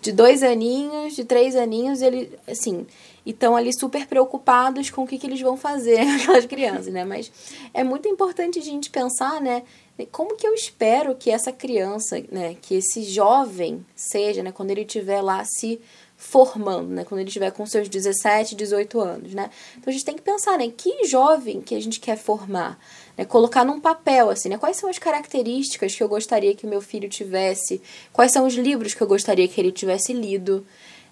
[0.00, 2.86] de dois aninhos, de três aninhos, ele, assim,
[3.24, 7.04] estão ali super preocupados com o que, que eles vão fazer, aquelas crianças, né?
[7.04, 7.30] Mas
[7.74, 9.62] é muito importante a gente pensar, né?
[10.10, 12.56] Como que eu espero que essa criança, né?
[12.60, 14.50] Que esse jovem seja, né?
[14.50, 15.80] Quando ele estiver lá se
[16.16, 17.04] formando, né?
[17.04, 19.50] Quando ele estiver com seus 17, 18 anos, né?
[19.76, 20.70] Então a gente tem que pensar, né?
[20.74, 22.78] Que jovem que a gente quer formar,
[23.20, 23.26] né?
[23.26, 24.56] Colocar num papel, assim, né?
[24.56, 27.82] Quais são as características que eu gostaria que meu filho tivesse?
[28.14, 30.66] Quais são os livros que eu gostaria que ele tivesse lido?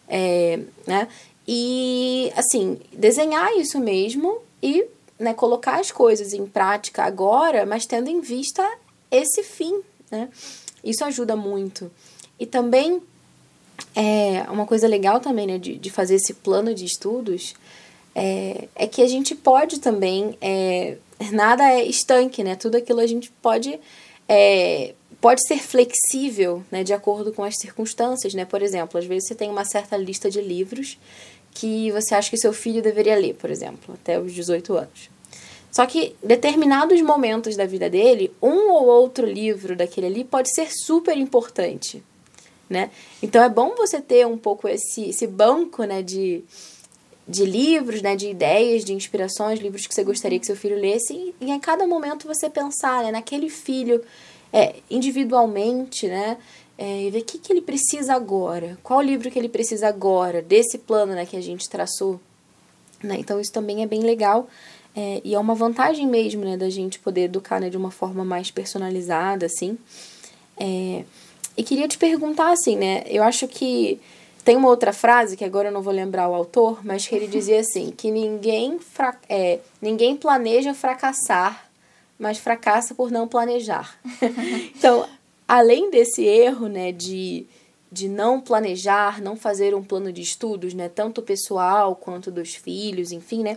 [0.08, 1.06] É, né?
[1.46, 4.86] E, assim, desenhar isso mesmo e
[5.18, 8.66] né, colocar as coisas em prática agora, mas tendo em vista
[9.10, 9.78] esse fim,
[10.10, 10.30] né?
[10.82, 11.90] Isso ajuda muito.
[12.40, 13.02] E também,
[13.94, 17.54] é, uma coisa legal também, né, de, de fazer esse plano de estudos,
[18.14, 20.96] é, é que a gente pode também, é,
[21.32, 22.54] nada é estanque, né?
[22.54, 23.78] Tudo aquilo a gente pode
[24.28, 28.44] é, pode ser flexível, né, de acordo com as circunstâncias, né?
[28.44, 30.98] Por exemplo, às vezes você tem uma certa lista de livros
[31.52, 35.10] que você acha que seu filho deveria ler, por exemplo, até os 18 anos.
[35.72, 40.68] Só que determinados momentos da vida dele, um ou outro livro daquele ali pode ser
[40.70, 42.02] super importante,
[42.68, 42.90] né?
[43.22, 46.44] Então é bom você ter um pouco esse, esse banco, né, de,
[47.28, 51.12] de livros, né, de ideias, de inspirações, livros que você gostaria que seu filho lesse
[51.12, 54.02] e, e em cada momento você pensar, né, naquele filho
[54.50, 56.38] é, individualmente, né,
[56.78, 60.40] é, e ver o que, que ele precisa agora, qual livro que ele precisa agora,
[60.40, 62.18] desse plano, né, que a gente traçou,
[63.02, 63.16] né?
[63.18, 64.48] Então isso também é bem legal
[64.96, 68.24] é, e é uma vantagem mesmo, né, da gente poder educar, né, de uma forma
[68.24, 69.76] mais personalizada, assim.
[70.56, 71.04] É,
[71.56, 74.00] e queria te perguntar, assim, né, eu acho que
[74.48, 77.26] tem uma outra frase, que agora eu não vou lembrar o autor, mas que ele
[77.28, 78.80] dizia assim, que ninguém,
[79.28, 81.68] é, ninguém planeja fracassar,
[82.18, 83.98] mas fracassa por não planejar.
[84.74, 85.06] então,
[85.46, 87.44] além desse erro, né, de
[87.90, 93.12] de não planejar, não fazer um plano de estudos, né, tanto pessoal quanto dos filhos,
[93.12, 93.56] enfim, né,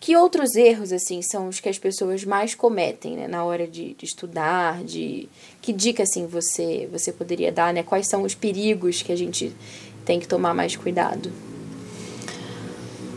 [0.00, 3.94] que outros erros, assim, são os que as pessoas mais cometem, né, na hora de,
[3.94, 5.28] de estudar, de...
[5.62, 7.82] Que dica, assim, você, você poderia dar, né?
[7.82, 9.56] Quais são os perigos que a gente
[10.04, 11.32] tem que tomar mais cuidado?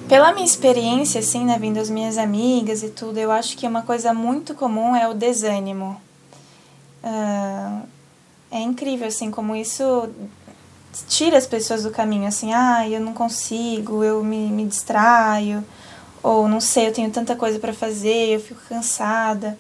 [0.08, 3.82] Pela minha experiência, assim, né, vindo as minhas amigas e tudo, eu acho que uma
[3.82, 6.00] coisa muito comum é o desânimo.
[7.04, 7.86] Uh,
[8.50, 10.10] é incrível, assim, como isso
[11.10, 15.64] tira as pessoas do caminho, assim, ah, eu não consigo, eu me, me distraio,
[16.24, 19.58] ou não sei, eu tenho tanta coisa para fazer, eu fico cansada.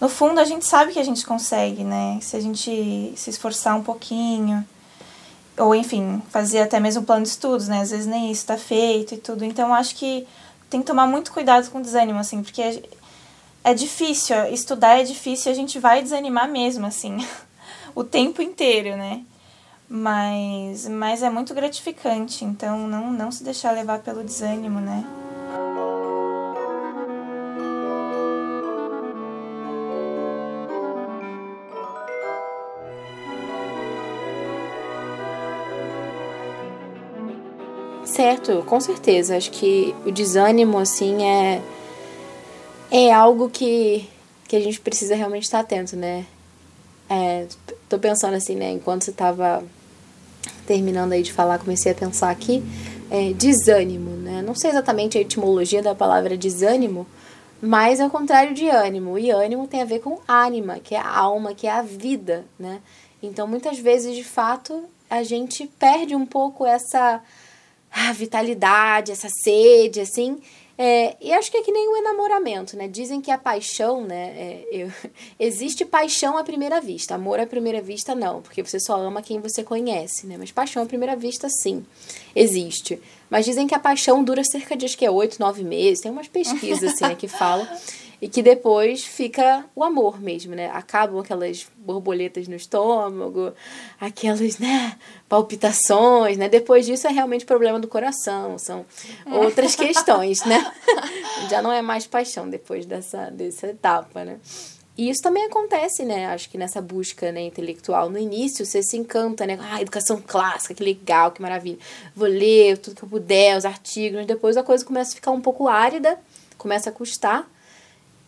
[0.00, 2.18] No fundo, a gente sabe que a gente consegue, né?
[2.20, 4.66] Se a gente se esforçar um pouquinho,
[5.58, 7.80] ou enfim, fazer até mesmo plano de estudos, né?
[7.80, 9.44] Às vezes nem isso está feito e tudo.
[9.44, 10.26] Então, acho que
[10.70, 12.82] tem que tomar muito cuidado com o desânimo, assim, porque é,
[13.64, 17.18] é difícil, estudar é difícil, a gente vai desanimar mesmo, assim,
[17.94, 19.22] o tempo inteiro, né?
[19.88, 25.04] Mas, mas é muito gratificante, então não, não se deixar levar pelo desânimo, né?
[38.22, 39.36] Certo, com certeza.
[39.36, 41.60] Acho que o desânimo, assim, é,
[42.88, 44.08] é algo que,
[44.46, 46.24] que a gente precisa realmente estar atento, né?
[47.10, 47.48] É,
[47.88, 48.70] tô pensando assim, né?
[48.70, 49.64] Enquanto você tava
[50.64, 52.62] terminando aí de falar, comecei a pensar aqui,
[53.10, 54.40] é, desânimo, né?
[54.40, 57.04] Não sei exatamente a etimologia da palavra desânimo,
[57.60, 59.18] mas é o contrário de ânimo.
[59.18, 62.44] E ânimo tem a ver com ânima, que é a alma, que é a vida,
[62.56, 62.80] né?
[63.20, 67.20] Então, muitas vezes, de fato, a gente perde um pouco essa
[68.12, 70.38] vitalidade, essa sede, assim,
[70.76, 72.88] é, e acho que é que nem o enamoramento, né?
[72.88, 74.32] Dizem que a paixão, né?
[74.36, 74.92] É, eu,
[75.38, 79.38] existe paixão à primeira vista, amor à primeira vista não, porque você só ama quem
[79.38, 80.36] você conhece, né?
[80.38, 81.84] Mas paixão à primeira vista, sim,
[82.34, 83.00] existe.
[83.28, 86.10] Mas dizem que a paixão dura cerca de, acho que é oito, nove meses, tem
[86.10, 87.66] umas pesquisas, assim, né, que falam
[88.22, 90.70] e que depois fica o amor mesmo, né?
[90.72, 93.52] Acabam aquelas borboletas no estômago,
[94.00, 94.96] aquelas, né,
[95.28, 96.48] palpitações, né?
[96.48, 98.86] Depois disso é realmente problema do coração, são
[99.26, 100.72] outras questões, né?
[101.50, 104.38] Já não é mais paixão depois dessa, dessa etapa, né?
[104.96, 106.26] E isso também acontece, né?
[106.26, 108.08] Acho que nessa busca né, intelectual.
[108.08, 109.58] No início, você se encanta, né?
[109.60, 111.78] Ah, educação clássica, que legal, que maravilha.
[112.14, 114.24] Vou ler tudo que eu puder, os artigos.
[114.26, 116.20] Depois a coisa começa a ficar um pouco árida,
[116.56, 117.50] começa a custar.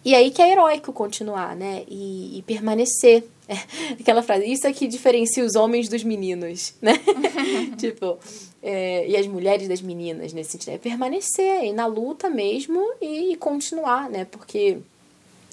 [0.05, 1.85] E aí que é heróico continuar, né?
[1.89, 3.25] E, e permanecer.
[3.49, 3.55] É,
[3.99, 6.93] aquela frase, isso aqui diferencia os homens dos meninos, né?
[7.79, 8.19] tipo,
[8.63, 10.75] é, e as mulheres das meninas, nesse sentido.
[10.75, 14.27] É permanecer, ir na luta mesmo e, e continuar, né?
[14.27, 14.79] Porque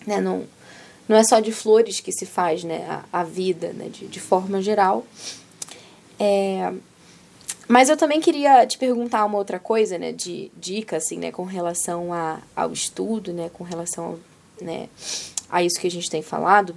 [0.06, 0.44] né, não,
[1.08, 3.88] não é só de flores que se faz né, a, a vida, né?
[3.88, 5.06] De, de forma geral.
[6.20, 6.74] É,
[7.70, 10.12] mas eu também queria te perguntar uma outra coisa, né?
[10.12, 11.32] De dica, assim, né?
[11.32, 13.50] Com relação a, ao estudo, né?
[13.54, 14.20] Com relação ao
[14.62, 14.90] né,
[15.50, 16.76] a isso que a gente tem falado,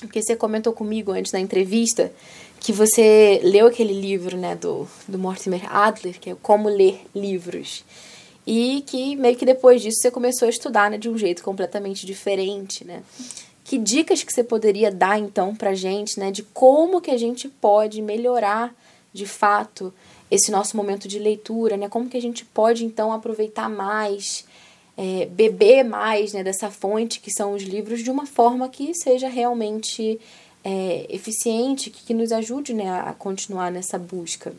[0.00, 2.12] porque você comentou comigo antes da entrevista
[2.58, 7.84] que você leu aquele livro, né, do, do Mortimer Adler, que é Como Ler Livros,
[8.46, 12.04] e que meio que depois disso você começou a estudar, né, de um jeito completamente
[12.04, 13.02] diferente, né?
[13.64, 17.48] Que dicas que você poderia dar então pra gente, né, de como que a gente
[17.48, 18.74] pode melhorar
[19.12, 19.92] de fato
[20.30, 21.88] esse nosso momento de leitura, né?
[21.88, 24.44] Como que a gente pode então aproveitar mais
[25.00, 29.30] é, beber mais né, dessa fonte que são os livros de uma forma que seja
[29.30, 30.20] realmente
[30.62, 34.52] é, eficiente, que, que, nos ajude né, a continuar nessa busca.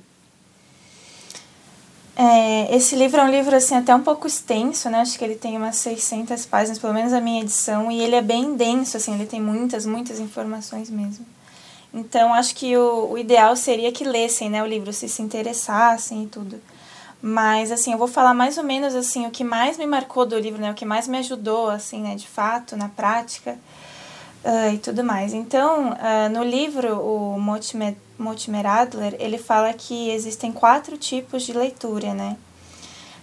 [2.15, 5.01] É, esse livro é um livro assim até um pouco extenso, né?
[5.01, 8.21] Acho que ele tem umas 600 páginas, pelo menos a minha edição, e ele é
[8.21, 11.23] bem denso, assim, ele tem muitas, muitas informações mesmo.
[11.93, 16.23] Então, acho que o, o ideal seria que lessem, né, o livro, se se interessassem
[16.23, 16.59] e tudo.
[17.21, 20.37] Mas, assim, eu vou falar mais ou menos, assim, o que mais me marcou do
[20.39, 23.57] livro, né, o que mais me ajudou, assim, né, de fato, na prática
[24.43, 25.33] uh, e tudo mais.
[25.33, 27.95] Então, uh, no livro, o Mortimer,
[28.65, 32.37] Adler, ele fala que existem quatro tipos de leitura, né?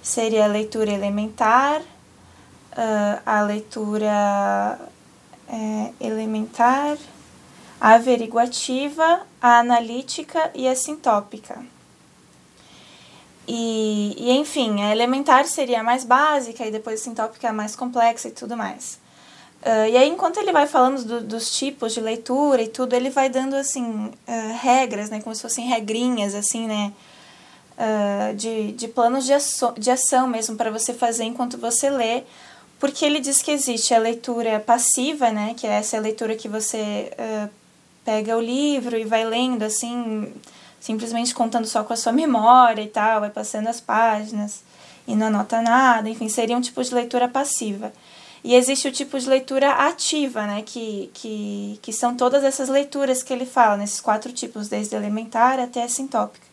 [0.00, 4.78] Seria a leitura elementar, uh, a leitura
[5.48, 6.96] é, elementar,
[7.80, 11.58] a averiguativa, a analítica e a sintópica.
[13.50, 17.74] E, e enfim, a elementar seria a mais básica e depois a sintópica a mais
[17.74, 19.00] complexa e tudo mais.
[19.62, 23.08] Uh, e aí, enquanto ele vai falando do, dos tipos de leitura e tudo, ele
[23.08, 24.12] vai dando, assim, uh,
[24.60, 25.20] regras, né?
[25.20, 26.92] Como se fossem regrinhas, assim, né?
[27.78, 29.32] Uh, de, de planos de,
[29.78, 32.24] de ação mesmo para você fazer enquanto você lê,
[32.78, 35.54] porque ele diz que existe a leitura passiva, né?
[35.56, 37.10] Que é essa leitura que você
[38.04, 40.32] pega o livro e vai lendo, assim,
[40.80, 44.62] simplesmente contando só com a sua memória e tal, vai passando as páginas
[45.06, 47.92] e não anota nada, enfim, seria um tipo de leitura passiva.
[48.44, 53.22] E existe o tipo de leitura ativa, né, que, que, que são todas essas leituras
[53.22, 56.46] que ele fala, nesses quatro tipos, desde elementar até sintópica.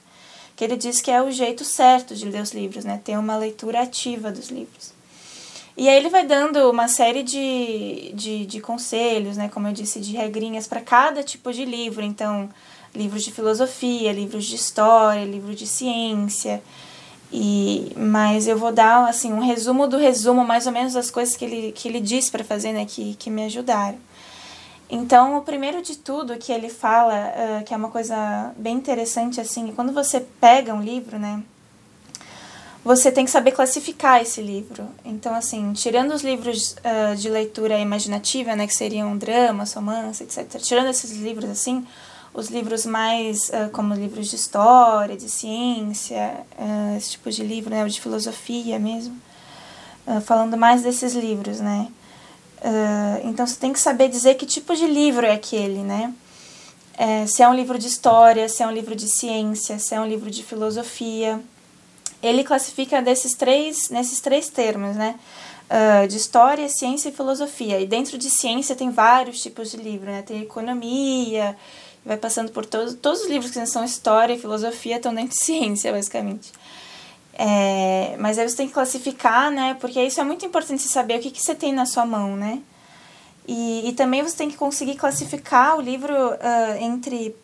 [0.55, 3.37] Que ele diz que é o jeito certo de ler os livros, né, ter uma
[3.37, 4.93] leitura ativa dos livros.
[5.77, 9.99] E aí ele vai dando uma série de, de, de conselhos, né, como eu disse,
[9.99, 12.01] de regrinhas para cada tipo de livro.
[12.01, 12.49] Então,
[12.95, 16.61] livros de filosofia, livros de história, livros de ciência,
[17.31, 21.35] e, mas eu vou dar assim um resumo do resumo, mais ou menos das coisas
[21.35, 23.97] que ele, que ele disse para fazer, né, que, que me ajudaram.
[24.89, 29.41] Então, o primeiro de tudo que ele fala, uh, que é uma coisa bem interessante,
[29.41, 31.41] assim, quando você pega um livro, né,
[32.83, 34.87] você tem que saber classificar esse livro.
[35.03, 40.61] Então, assim, tirando os livros uh, de leitura imaginativa, né, que seriam dramas, romance, etc.,
[40.61, 41.85] tirando esses livros, assim,
[42.35, 47.69] os livros mais uh, como livros de história, de ciência, uh, esse tipo de livro,
[47.69, 49.15] né, de filosofia mesmo,
[50.05, 51.87] uh, falando mais desses livros, né.
[53.23, 56.13] então você tem que saber dizer que tipo de livro é aquele, né.
[57.27, 60.07] Se é um livro de história, se é um livro de ciência, se é um
[60.07, 61.41] livro de filosofia.
[62.23, 65.15] Ele classifica desses três, nesses três termos, né?
[66.07, 67.79] de história, ciência e filosofia.
[67.81, 70.21] E dentro de ciência tem vários tipos de livro, né?
[70.21, 71.55] Tem economia,
[72.05, 75.41] vai passando por todos, todos os livros que são história e filosofia estão dentro de
[75.43, 76.51] ciência, basicamente.
[77.33, 79.75] É, mas aí você tem que classificar, né?
[79.81, 82.35] Porque isso é muito importante você saber o que, que você tem na sua mão,
[82.35, 82.61] né?
[83.47, 87.35] E, e também você tem que conseguir classificar o livro uh, entre,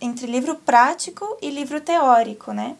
[0.00, 2.76] entre livro prático e livro teórico, né?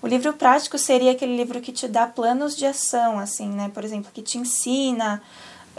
[0.00, 3.70] O livro prático seria aquele livro que te dá planos de ação, assim, né?
[3.74, 5.22] Por exemplo, que te ensina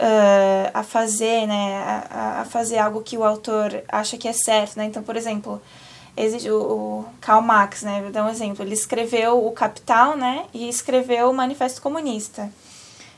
[0.00, 1.76] uh, a fazer, né,
[2.10, 4.86] a, a, fazer algo que o autor acha que é certo, né?
[4.86, 5.60] Então, por exemplo,
[6.16, 8.00] o, o Karl Marx, né?
[8.00, 8.64] Vou dar um exemplo.
[8.64, 10.46] Ele escreveu o Capital, né?
[10.52, 12.50] E escreveu o Manifesto Comunista.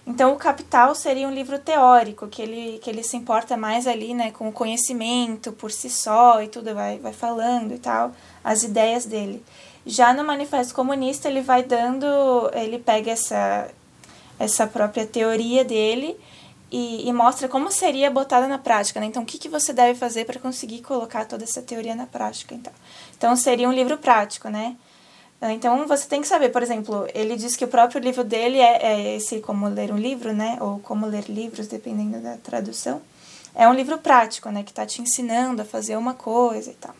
[0.04, 4.12] Então, o Capital seria um livro teórico, que ele, que ele se importa mais ali,
[4.14, 8.10] né, com o conhecimento por si só e tudo, vai, vai falando e tal,
[8.42, 9.40] as ideias dele.
[9.86, 12.06] Já no Manifesto Comunista, ele vai dando,
[12.52, 13.68] ele pega essa,
[14.40, 16.18] essa própria teoria dele
[16.72, 19.04] e, e, mostra como seria botada na prática, né?
[19.04, 22.54] Então, o que, que você deve fazer para conseguir colocar toda essa teoria na prática,
[22.54, 22.72] então.
[23.14, 24.74] Então, seria um livro prático, né?
[25.42, 28.86] Então, você tem que saber, por exemplo, ele diz que o próprio livro dele é,
[28.86, 30.56] é esse Como Ler um Livro, né?
[30.60, 33.02] Ou Como Ler Livros, dependendo da tradução.
[33.54, 34.62] É um livro prático, né?
[34.62, 36.94] Que está te ensinando a fazer uma coisa e tal.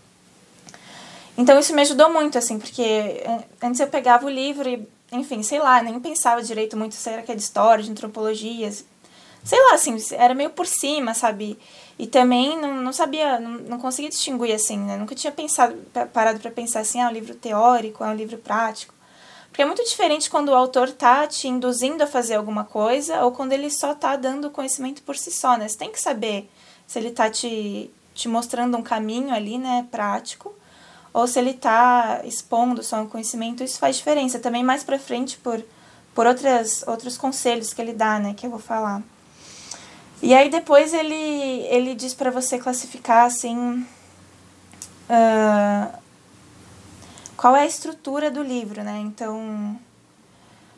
[1.39, 3.25] Então, isso me ajudou muito, assim, porque
[3.63, 7.23] antes eu pegava o livro e, enfim, sei lá, nem pensava direito muito se era
[7.23, 8.69] que é de história, de antropologia,
[9.45, 11.59] sei lá, assim, era meio por cima, sabe?
[11.99, 14.97] E também não, não sabia, não, não conseguia distinguir assim, né?
[14.97, 15.77] Nunca tinha pensado,
[16.13, 18.95] parado para pensar assim, ah, é um livro teórico, é um livro prático.
[19.49, 23.33] Porque é muito diferente quando o autor tá te induzindo a fazer alguma coisa ou
[23.33, 25.69] quando ele só tá dando conhecimento por si só, né?
[25.69, 26.51] Você tem que saber
[26.87, 30.55] se ele tá te, te mostrando um caminho ali, né, prático,
[31.13, 34.39] ou se ele tá expondo só um conhecimento, isso faz diferença.
[34.39, 35.63] Também mais para frente por,
[36.15, 39.03] por outras, outros conselhos que ele dá, né, que eu vou falar.
[40.23, 43.85] E aí depois ele, ele diz para você classificar assim.
[45.11, 45.99] Uh,
[47.37, 49.01] qual é a estrutura do livro, né?
[49.01, 49.77] Então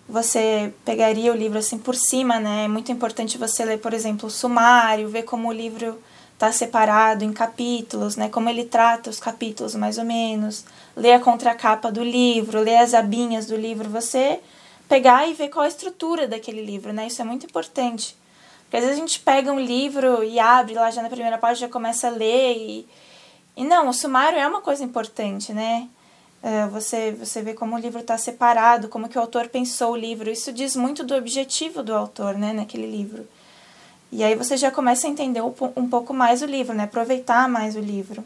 [0.08, 2.64] você pegaria o livro assim por cima, né?
[2.64, 6.00] É muito importante você ler, por exemplo, o sumário, ver como o livro
[6.32, 8.30] está separado em capítulos, né?
[8.30, 10.64] Como ele trata os capítulos, mais ou menos.
[10.96, 14.40] Ler a contracapa do livro, ler as abinhas do livro, você
[14.88, 17.06] pegar e ver qual a estrutura daquele livro, né?
[17.06, 18.16] Isso é muito importante.
[18.74, 21.68] Porque às vezes a gente pega um livro e abre lá já na primeira página,
[21.68, 22.88] já começa a ler e,
[23.56, 25.86] e não, o sumário é uma coisa importante, né?
[26.42, 29.96] Uh, você, você vê como o livro está separado, como que o autor pensou o
[29.96, 30.28] livro.
[30.28, 33.24] Isso diz muito do objetivo do autor, né, naquele livro.
[34.10, 36.82] E aí você já começa a entender um pouco mais o livro, né?
[36.82, 38.24] Aproveitar mais o livro.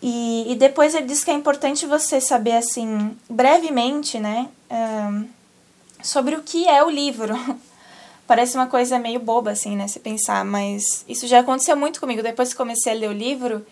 [0.00, 4.48] E, e depois ele diz que é importante você saber, assim, brevemente, né?
[4.70, 5.28] Um,
[6.02, 7.34] sobre o que é o livro.
[8.30, 9.88] Parece uma coisa meio boba, assim, né?
[9.88, 12.22] Se pensar, mas isso já aconteceu muito comigo.
[12.22, 13.66] Depois que comecei a ler o livro,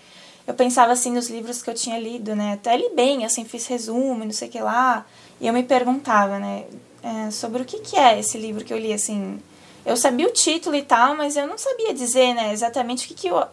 [0.49, 2.55] eu pensava assim nos livros que eu tinha lido, né?
[2.55, 5.07] Até li bem, assim, fiz resumo, não sei o que lá.
[5.41, 6.65] E eu me perguntava, né?
[7.05, 9.41] É, sobre o que, que é esse livro que eu li, assim.
[9.87, 12.53] Eu sabia o título e tal, mas eu não sabia dizer, né?
[12.53, 13.47] Exatamente o que, que eu,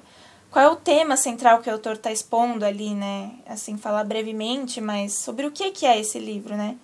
[0.50, 3.30] qual é o tema central que o autor está expondo ali, né?
[3.48, 6.76] Assim, falar brevemente, mas sobre o que, que é esse livro, né?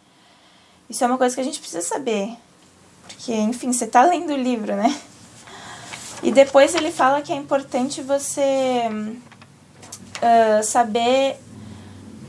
[0.87, 2.37] Isso é uma coisa que a gente precisa saber.
[3.07, 4.99] Porque, enfim, você está lendo o livro, né?
[6.23, 8.83] E depois ele fala que é importante você
[10.21, 11.37] uh, saber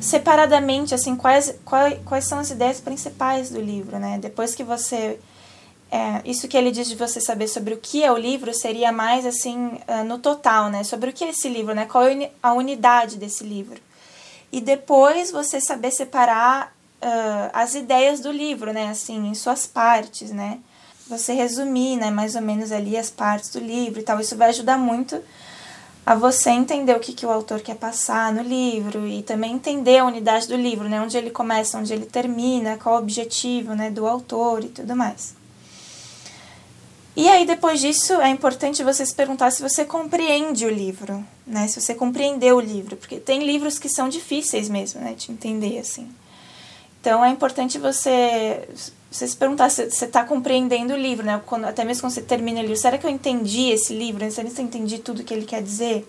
[0.01, 4.19] separadamente assim quais, quais, quais são as ideias principais do livro, né?
[4.19, 5.19] Depois que você
[5.91, 8.91] é, isso que ele diz de você saber sobre o que é o livro seria
[8.91, 10.83] mais assim uh, no total, né?
[10.85, 11.85] Sobre o que é esse livro, né?
[11.85, 13.79] Qual é a unidade desse livro?
[14.51, 18.89] E depois você saber separar uh, as ideias do livro, né?
[18.89, 20.59] Assim, em suas partes, né?
[21.09, 22.11] Você resumir, né?
[22.11, 24.21] Mais ou menos ali as partes do livro e tal.
[24.21, 25.21] Isso vai ajudar muito
[26.05, 29.99] a você entender o que, que o autor quer passar no livro e também entender
[29.99, 31.01] a unidade do livro, né?
[31.01, 33.91] Onde ele começa, onde ele termina, qual o objetivo, né?
[33.91, 35.35] Do autor e tudo mais.
[37.15, 41.69] E aí, depois disso, é importante você se perguntar se você compreende o livro, né?
[41.69, 45.13] Se você compreendeu o livro, porque tem livros que são difíceis mesmo, né?
[45.13, 46.09] De entender, assim.
[47.03, 48.69] Então, é importante você,
[49.11, 51.43] você se perguntar se você está compreendendo o livro, né?
[51.45, 54.31] Quando, até mesmo quando você termina o livro, será que eu entendi esse livro?
[54.31, 56.09] Será que eu entendi tudo que ele quer dizer?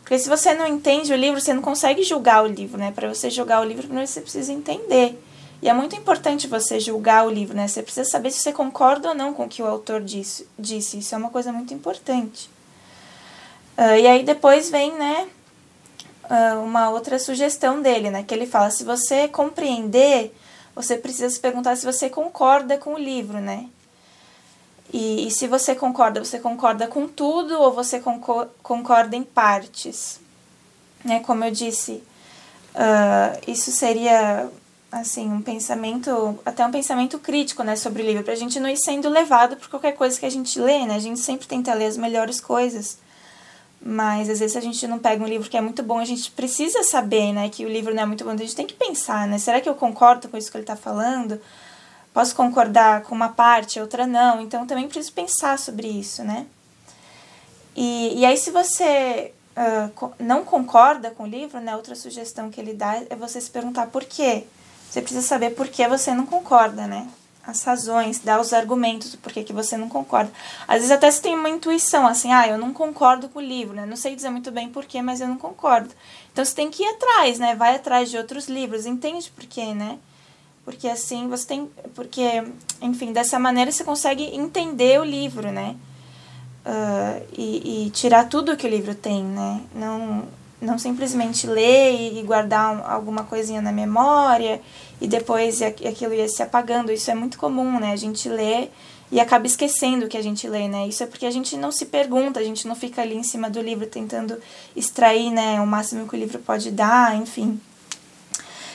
[0.00, 2.90] Porque se você não entende o livro, você não consegue julgar o livro, né?
[2.90, 5.22] Para você julgar o livro, primeiro você precisa entender.
[5.62, 7.68] E é muito importante você julgar o livro, né?
[7.68, 10.48] Você precisa saber se você concorda ou não com o que o autor disse.
[10.58, 10.98] disse.
[10.98, 12.50] Isso é uma coisa muito importante.
[13.78, 15.28] Uh, e aí depois vem, né,
[16.64, 18.22] uma outra sugestão dele, né?
[18.22, 20.34] Que ele fala, se você compreender,
[20.74, 23.68] você precisa se perguntar se você concorda com o livro, né?
[24.92, 28.00] E, e se você concorda, você concorda com tudo ou você
[28.62, 30.20] concorda em partes?
[31.04, 31.20] Né?
[31.20, 32.02] Como eu disse,
[32.74, 34.50] uh, isso seria
[34.92, 38.76] assim, um pensamento, até um pensamento crítico, né, sobre o livro, pra gente não ir
[38.76, 40.94] sendo levado por qualquer coisa que a gente lê, né?
[40.94, 42.98] A gente sempre tenta ler as melhores coisas.
[43.84, 46.30] Mas às vezes a gente não pega um livro que é muito bom, a gente
[46.30, 48.74] precisa saber, né, que o livro não é muito bom, então a gente tem que
[48.74, 49.38] pensar, né?
[49.38, 51.40] Será que eu concordo com isso que ele está falando?
[52.14, 54.40] Posso concordar com uma parte, outra não.
[54.40, 56.46] Então também preciso pensar sobre isso, né?
[57.74, 62.60] E, e aí se você uh, não concorda com o livro, né, outra sugestão que
[62.60, 64.44] ele dá é você se perguntar por quê.
[64.88, 67.08] Você precisa saber por que você não concorda, né?
[67.44, 70.30] As razões, dar os argumentos do porquê que você não concorda.
[70.68, 73.74] Às vezes até você tem uma intuição, assim, ah, eu não concordo com o livro,
[73.74, 73.84] né?
[73.84, 75.90] Não sei dizer muito bem porquê, mas eu não concordo.
[76.32, 77.56] Então você tem que ir atrás, né?
[77.56, 79.98] Vai atrás de outros livros, entende por quê, né?
[80.64, 81.70] Porque assim você tem.
[81.94, 82.44] Porque,
[82.80, 85.74] enfim, dessa maneira você consegue entender o livro, né?
[86.64, 89.60] Uh, e, e tirar tudo que o livro tem, né?
[89.74, 90.28] Não
[90.62, 94.60] não simplesmente ler e guardar alguma coisinha na memória
[95.00, 96.92] e depois aquilo ia se apagando.
[96.92, 97.92] Isso é muito comum, né?
[97.92, 98.68] A gente lê
[99.10, 100.86] e acaba esquecendo o que a gente lê, né?
[100.86, 103.50] Isso é porque a gente não se pergunta, a gente não fica ali em cima
[103.50, 104.40] do livro tentando
[104.74, 107.60] extrair, né, o máximo que o livro pode dar, enfim.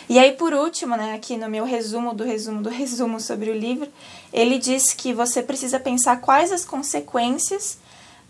[0.08, 3.58] E aí, por último, né, aqui no meu resumo do resumo do resumo sobre o
[3.58, 3.90] livro,
[4.32, 7.80] ele diz que você precisa pensar quais as consequências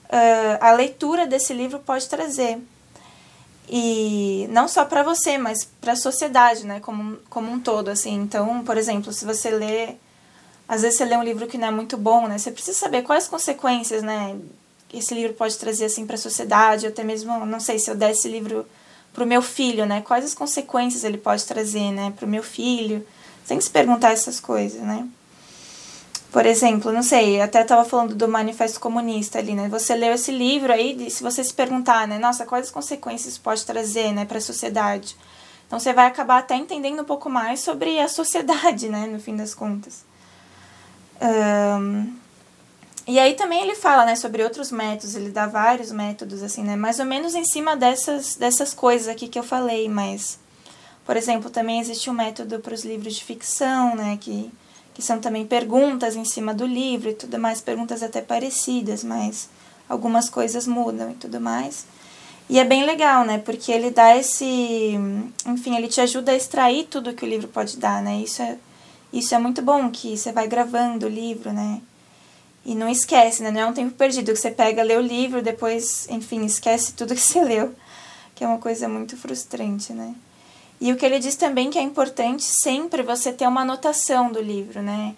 [0.06, 2.58] uh, a leitura desse livro pode trazer
[3.70, 8.16] e não só para você, mas para a sociedade, né, como, como um todo, assim.
[8.16, 9.96] Então, por exemplo, se você lê,
[10.68, 13.04] às vezes você lê um livro que não é muito bom, né, você precisa saber
[13.04, 14.38] quais consequências, né,
[14.94, 18.12] esse livro pode trazer, assim, para a sociedade, até mesmo, não sei, se eu der
[18.12, 18.66] esse livro
[19.14, 22.44] para o meu filho, né, quais as consequências ele pode trazer, né, para o meu
[22.44, 23.06] filho.
[23.42, 25.08] Você tem que se perguntar essas coisas, né.
[26.32, 29.70] Por exemplo, não sei, até estava falando do Manifesto Comunista ali, né?
[29.70, 33.42] Você leu esse livro aí, se você se perguntar, né, nossa, quais as consequências isso
[33.42, 35.16] pode trazer, né, para a sociedade?
[35.66, 39.36] Então você vai acabar até entendendo um pouco mais sobre a sociedade, né, no fim
[39.36, 40.06] das contas.
[41.22, 42.14] Um,
[43.08, 46.76] e aí também ele fala, né, sobre outros métodos, ele dá vários métodos, assim, né,
[46.76, 50.38] mais ou menos em cima dessas, dessas coisas aqui que eu falei, mas,
[51.06, 54.52] por exemplo, também existe um método para os livros de ficção, né, que
[54.98, 59.48] que são também perguntas em cima do livro e tudo mais, perguntas até parecidas, mas
[59.88, 61.86] algumas coisas mudam e tudo mais.
[62.50, 63.38] E é bem legal, né?
[63.38, 64.96] Porque ele dá esse.
[65.46, 68.20] Enfim, ele te ajuda a extrair tudo que o livro pode dar, né?
[68.22, 68.58] Isso é,
[69.14, 71.80] isso é muito bom, que você vai gravando o livro, né?
[72.66, 73.52] E não esquece, né?
[73.52, 77.14] Não é um tempo perdido, que você pega, lê o livro, depois, enfim, esquece tudo
[77.14, 77.72] que você leu.
[78.34, 80.16] Que é uma coisa muito frustrante, né?
[80.80, 84.42] E o que ele diz também que é importante sempre você ter uma anotação do
[84.42, 85.16] livro, né?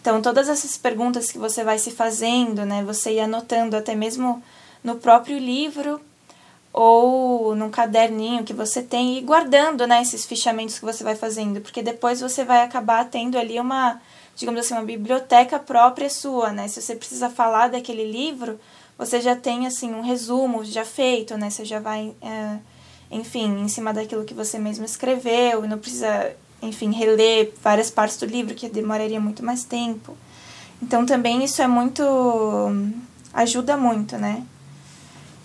[0.00, 2.82] Então, todas essas perguntas que você vai se fazendo, né?
[2.84, 4.42] Você ir anotando até mesmo
[4.82, 6.00] no próprio livro
[6.72, 11.60] ou num caderninho que você tem e guardando, né, esses fichamentos que você vai fazendo,
[11.60, 14.00] porque depois você vai acabar tendo ali uma,
[14.34, 16.66] digamos assim, uma biblioteca própria sua, né?
[16.68, 18.58] Se você precisa falar daquele livro,
[18.96, 21.50] você já tem assim um resumo já feito, né?
[21.50, 22.58] Você já vai, é,
[23.12, 26.32] enfim, em cima daquilo que você mesmo escreveu, e não precisa,
[26.62, 30.16] enfim, reler várias partes do livro que demoraria muito mais tempo.
[30.82, 32.02] Então também isso é muito
[33.32, 34.44] ajuda muito, né?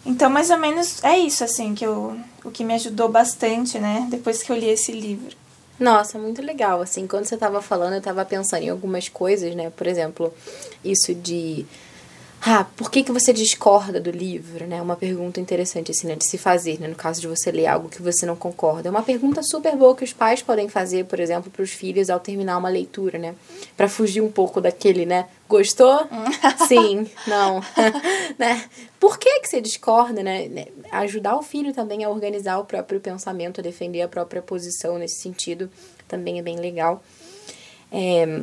[0.05, 4.07] Então, mais ou menos é isso, assim, que eu, o que me ajudou bastante, né,
[4.09, 5.36] depois que eu li esse livro.
[5.78, 6.82] Nossa, muito legal.
[6.82, 9.70] Assim, quando você estava falando, eu estava pensando em algumas coisas, né?
[9.70, 10.34] Por exemplo,
[10.84, 11.65] isso de
[12.41, 14.81] ah, por que, que você discorda do livro, né?
[14.81, 16.88] Uma pergunta interessante, assim, né, de se fazer, né?
[16.88, 18.88] No caso de você ler algo que você não concorda.
[18.88, 22.09] É uma pergunta super boa que os pais podem fazer, por exemplo, para os filhos
[22.09, 23.35] ao terminar uma leitura, né?
[23.75, 25.27] Para fugir um pouco daquele, né?
[25.49, 26.07] Gostou?
[26.67, 27.61] Sim, não.
[28.38, 28.63] né?
[28.99, 30.67] Por que, que você discorda, né?
[30.91, 35.21] Ajudar o filho também a organizar o próprio pensamento, a defender a própria posição nesse
[35.21, 35.69] sentido
[36.07, 37.03] também é bem legal.
[37.91, 38.41] É,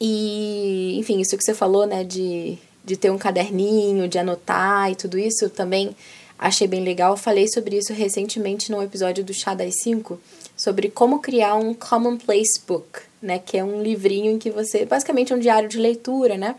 [0.00, 4.96] e, enfim, isso que você falou, né, de de ter um caderninho, de anotar e
[4.96, 5.94] tudo isso, também
[6.38, 7.16] achei bem legal.
[7.16, 10.18] Falei sobre isso recentemente num episódio do Chá das 5,
[10.56, 15.32] sobre como criar um commonplace book, né, que é um livrinho em que você, basicamente
[15.32, 16.56] é um diário de leitura, né,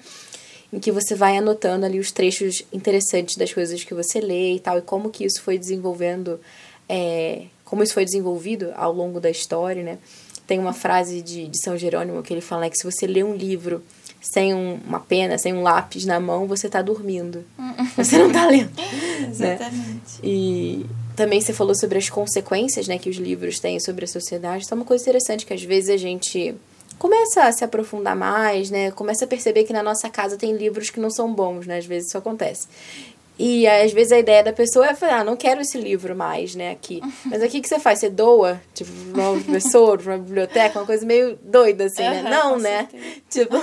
[0.72, 4.60] em que você vai anotando ali os trechos interessantes das coisas que você lê e
[4.60, 6.40] tal, e como que isso foi desenvolvendo,
[6.88, 9.98] é, como isso foi desenvolvido ao longo da história, né.
[10.48, 13.24] Tem uma frase de, de São Jerônimo que ele fala né, que se você lê
[13.24, 13.82] um livro
[14.24, 17.44] sem um, uma pena, sem um lápis na mão, você está dormindo.
[17.98, 18.72] Você não está lendo.
[18.76, 19.28] Né?
[19.30, 19.82] Exatamente.
[19.84, 20.20] Né?
[20.24, 24.64] E também você falou sobre as consequências né, que os livros têm sobre a sociedade.
[24.64, 26.56] Então, é uma coisa interessante que às vezes a gente
[26.98, 28.90] começa a se aprofundar mais, né?
[28.92, 31.78] Começa a perceber que na nossa casa tem livros que não são bons, né?
[31.80, 32.68] Às vezes isso acontece.
[33.38, 36.54] E às vezes a ideia da pessoa é falar, ah, não quero esse livro mais,
[36.54, 37.02] né, aqui.
[37.26, 38.00] Mas aqui que você faz?
[38.00, 42.22] Você doa, tipo, pra um professor, pra uma biblioteca, uma coisa meio doida, assim, né?
[42.22, 42.88] Não, né?
[42.92, 43.22] Certeza.
[43.30, 43.56] Tipo,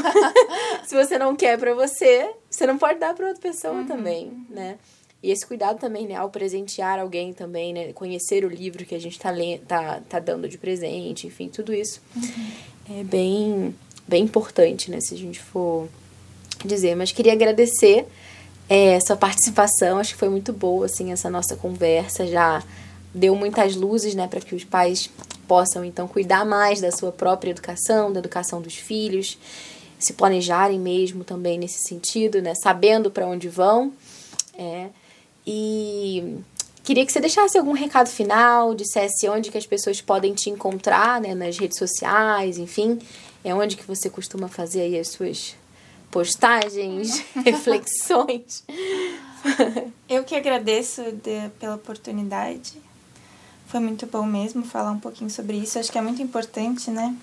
[0.85, 3.87] se você não quer pra você, você não pode dar pra outra pessoa uhum.
[3.87, 4.77] também, né?
[5.23, 8.99] E esse cuidado também, né, ao presentear alguém também, né, conhecer o livro que a
[8.99, 13.01] gente tá, lendo, tá, tá dando de presente, enfim, tudo isso uhum.
[13.01, 13.75] é bem,
[14.09, 15.89] bem importante, né, se a gente for
[16.65, 16.97] dizer.
[16.97, 18.07] Mas queria agradecer
[18.71, 19.99] é, sua participação.
[19.99, 22.25] Acho que foi muito boa, assim, essa nossa conversa.
[22.25, 22.63] Já
[23.13, 25.11] deu muitas luzes, né, para que os pais
[25.49, 29.37] possam, então, cuidar mais da sua própria educação, da educação dos filhos,
[29.99, 33.93] se planejarem mesmo também nesse sentido, né, sabendo para onde vão.
[34.57, 34.87] É,
[35.45, 36.37] e
[36.85, 41.21] queria que você deixasse algum recado final, dissesse onde que as pessoas podem te encontrar,
[41.21, 43.01] né, nas redes sociais, enfim,
[43.43, 45.57] é onde que você costuma fazer aí as suas
[46.11, 48.65] postagens, reflexões.
[50.09, 52.81] Eu que agradeço de, pela oportunidade.
[53.67, 55.79] Foi muito bom mesmo falar um pouquinho sobre isso.
[55.79, 57.15] Acho que é muito importante, né?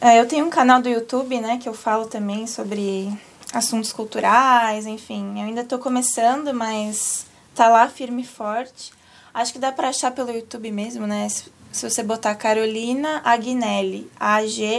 [0.00, 3.08] É, eu tenho um canal do YouTube, né, que eu falo também sobre
[3.52, 5.38] assuntos culturais, enfim.
[5.38, 8.92] Eu ainda estou começando, mas tá lá firme e forte.
[9.32, 11.28] Acho que dá para achar pelo YouTube mesmo, né?
[11.28, 14.72] Se você botar Carolina Agnelli, A-G-N-E-L-L-I.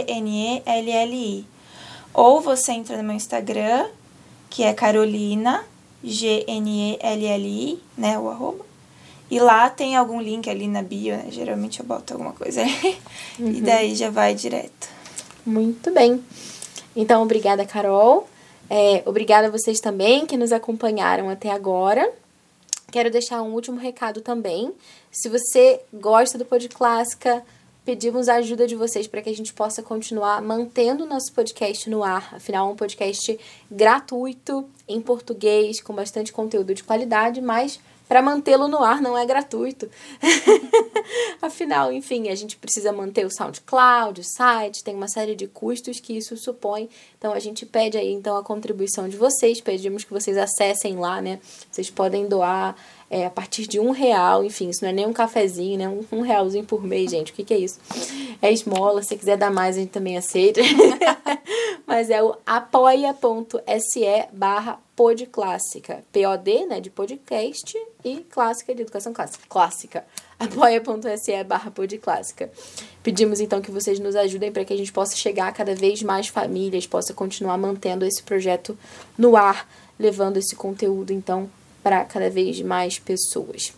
[2.14, 3.88] Ou você entra no meu Instagram,
[4.48, 5.64] que é Carolina,
[6.02, 8.64] G-N-E-L-L-I, né, o arroba.
[9.30, 11.26] E lá tem algum link ali na bio, né?
[11.30, 12.96] Geralmente eu boto alguma coisa aí.
[13.38, 13.50] Uhum.
[13.50, 14.88] E daí já vai direto.
[15.44, 16.22] Muito bem.
[16.94, 18.28] Então, obrigada, Carol.
[18.70, 22.08] É, obrigada a vocês também que nos acompanharam até agora.
[22.92, 24.72] Quero deixar um último recado também.
[25.10, 27.42] Se você gosta do Pod Clássica,
[27.84, 31.88] pedimos a ajuda de vocês para que a gente possa continuar mantendo o nosso podcast
[31.90, 32.34] no ar.
[32.34, 33.38] Afinal, é um podcast
[33.70, 37.78] gratuito em português, com bastante conteúdo de qualidade, mas
[38.08, 39.90] para mantê-lo no ar não é gratuito.
[41.40, 46.00] Afinal, enfim, a gente precisa manter o SoundCloud, o site, tem uma série de custos
[46.00, 46.88] que isso supõe.
[47.18, 51.20] Então a gente pede aí então a contribuição de vocês, pedimos que vocês acessem lá,
[51.20, 51.40] né?
[51.70, 52.76] Vocês podem doar
[53.14, 55.88] é, a partir de um real, enfim, isso não é nem um cafezinho, né?
[55.88, 57.78] Um, um realzinho por mês, gente, o que, que é isso?
[58.42, 60.60] É esmola, se quiser dar mais, a gente também aceita.
[61.86, 66.04] Mas é o apoia.se barra podclássica.
[66.10, 69.44] P-O-D, né, de podcast, e clássica de educação clássica.
[69.48, 70.04] Clássica.
[70.36, 72.50] apoia.se barra podclássica.
[73.00, 76.02] Pedimos então que vocês nos ajudem para que a gente possa chegar a cada vez
[76.02, 78.76] mais famílias, possa continuar mantendo esse projeto
[79.16, 81.48] no ar, levando esse conteúdo então
[81.84, 83.72] para cada vez mais pessoas.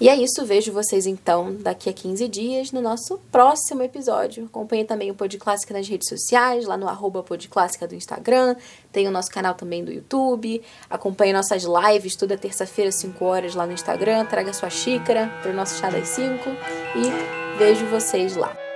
[0.00, 4.44] E é isso, vejo vocês então daqui a 15 dias no nosso próximo episódio.
[4.44, 8.54] Acompanhe também o Podclássica nas redes sociais, lá no arroba Podclássica do Instagram,
[8.92, 13.66] tem o nosso canal também do YouTube, acompanhe nossas lives toda terça-feira, 5 horas lá
[13.66, 16.48] no Instagram, traga sua xícara para o nosso chá das 5
[16.94, 18.67] e vejo vocês lá.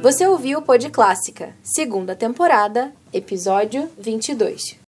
[0.00, 4.76] Você ouviu o Pod Clássica, segunda temporada, episódio 22.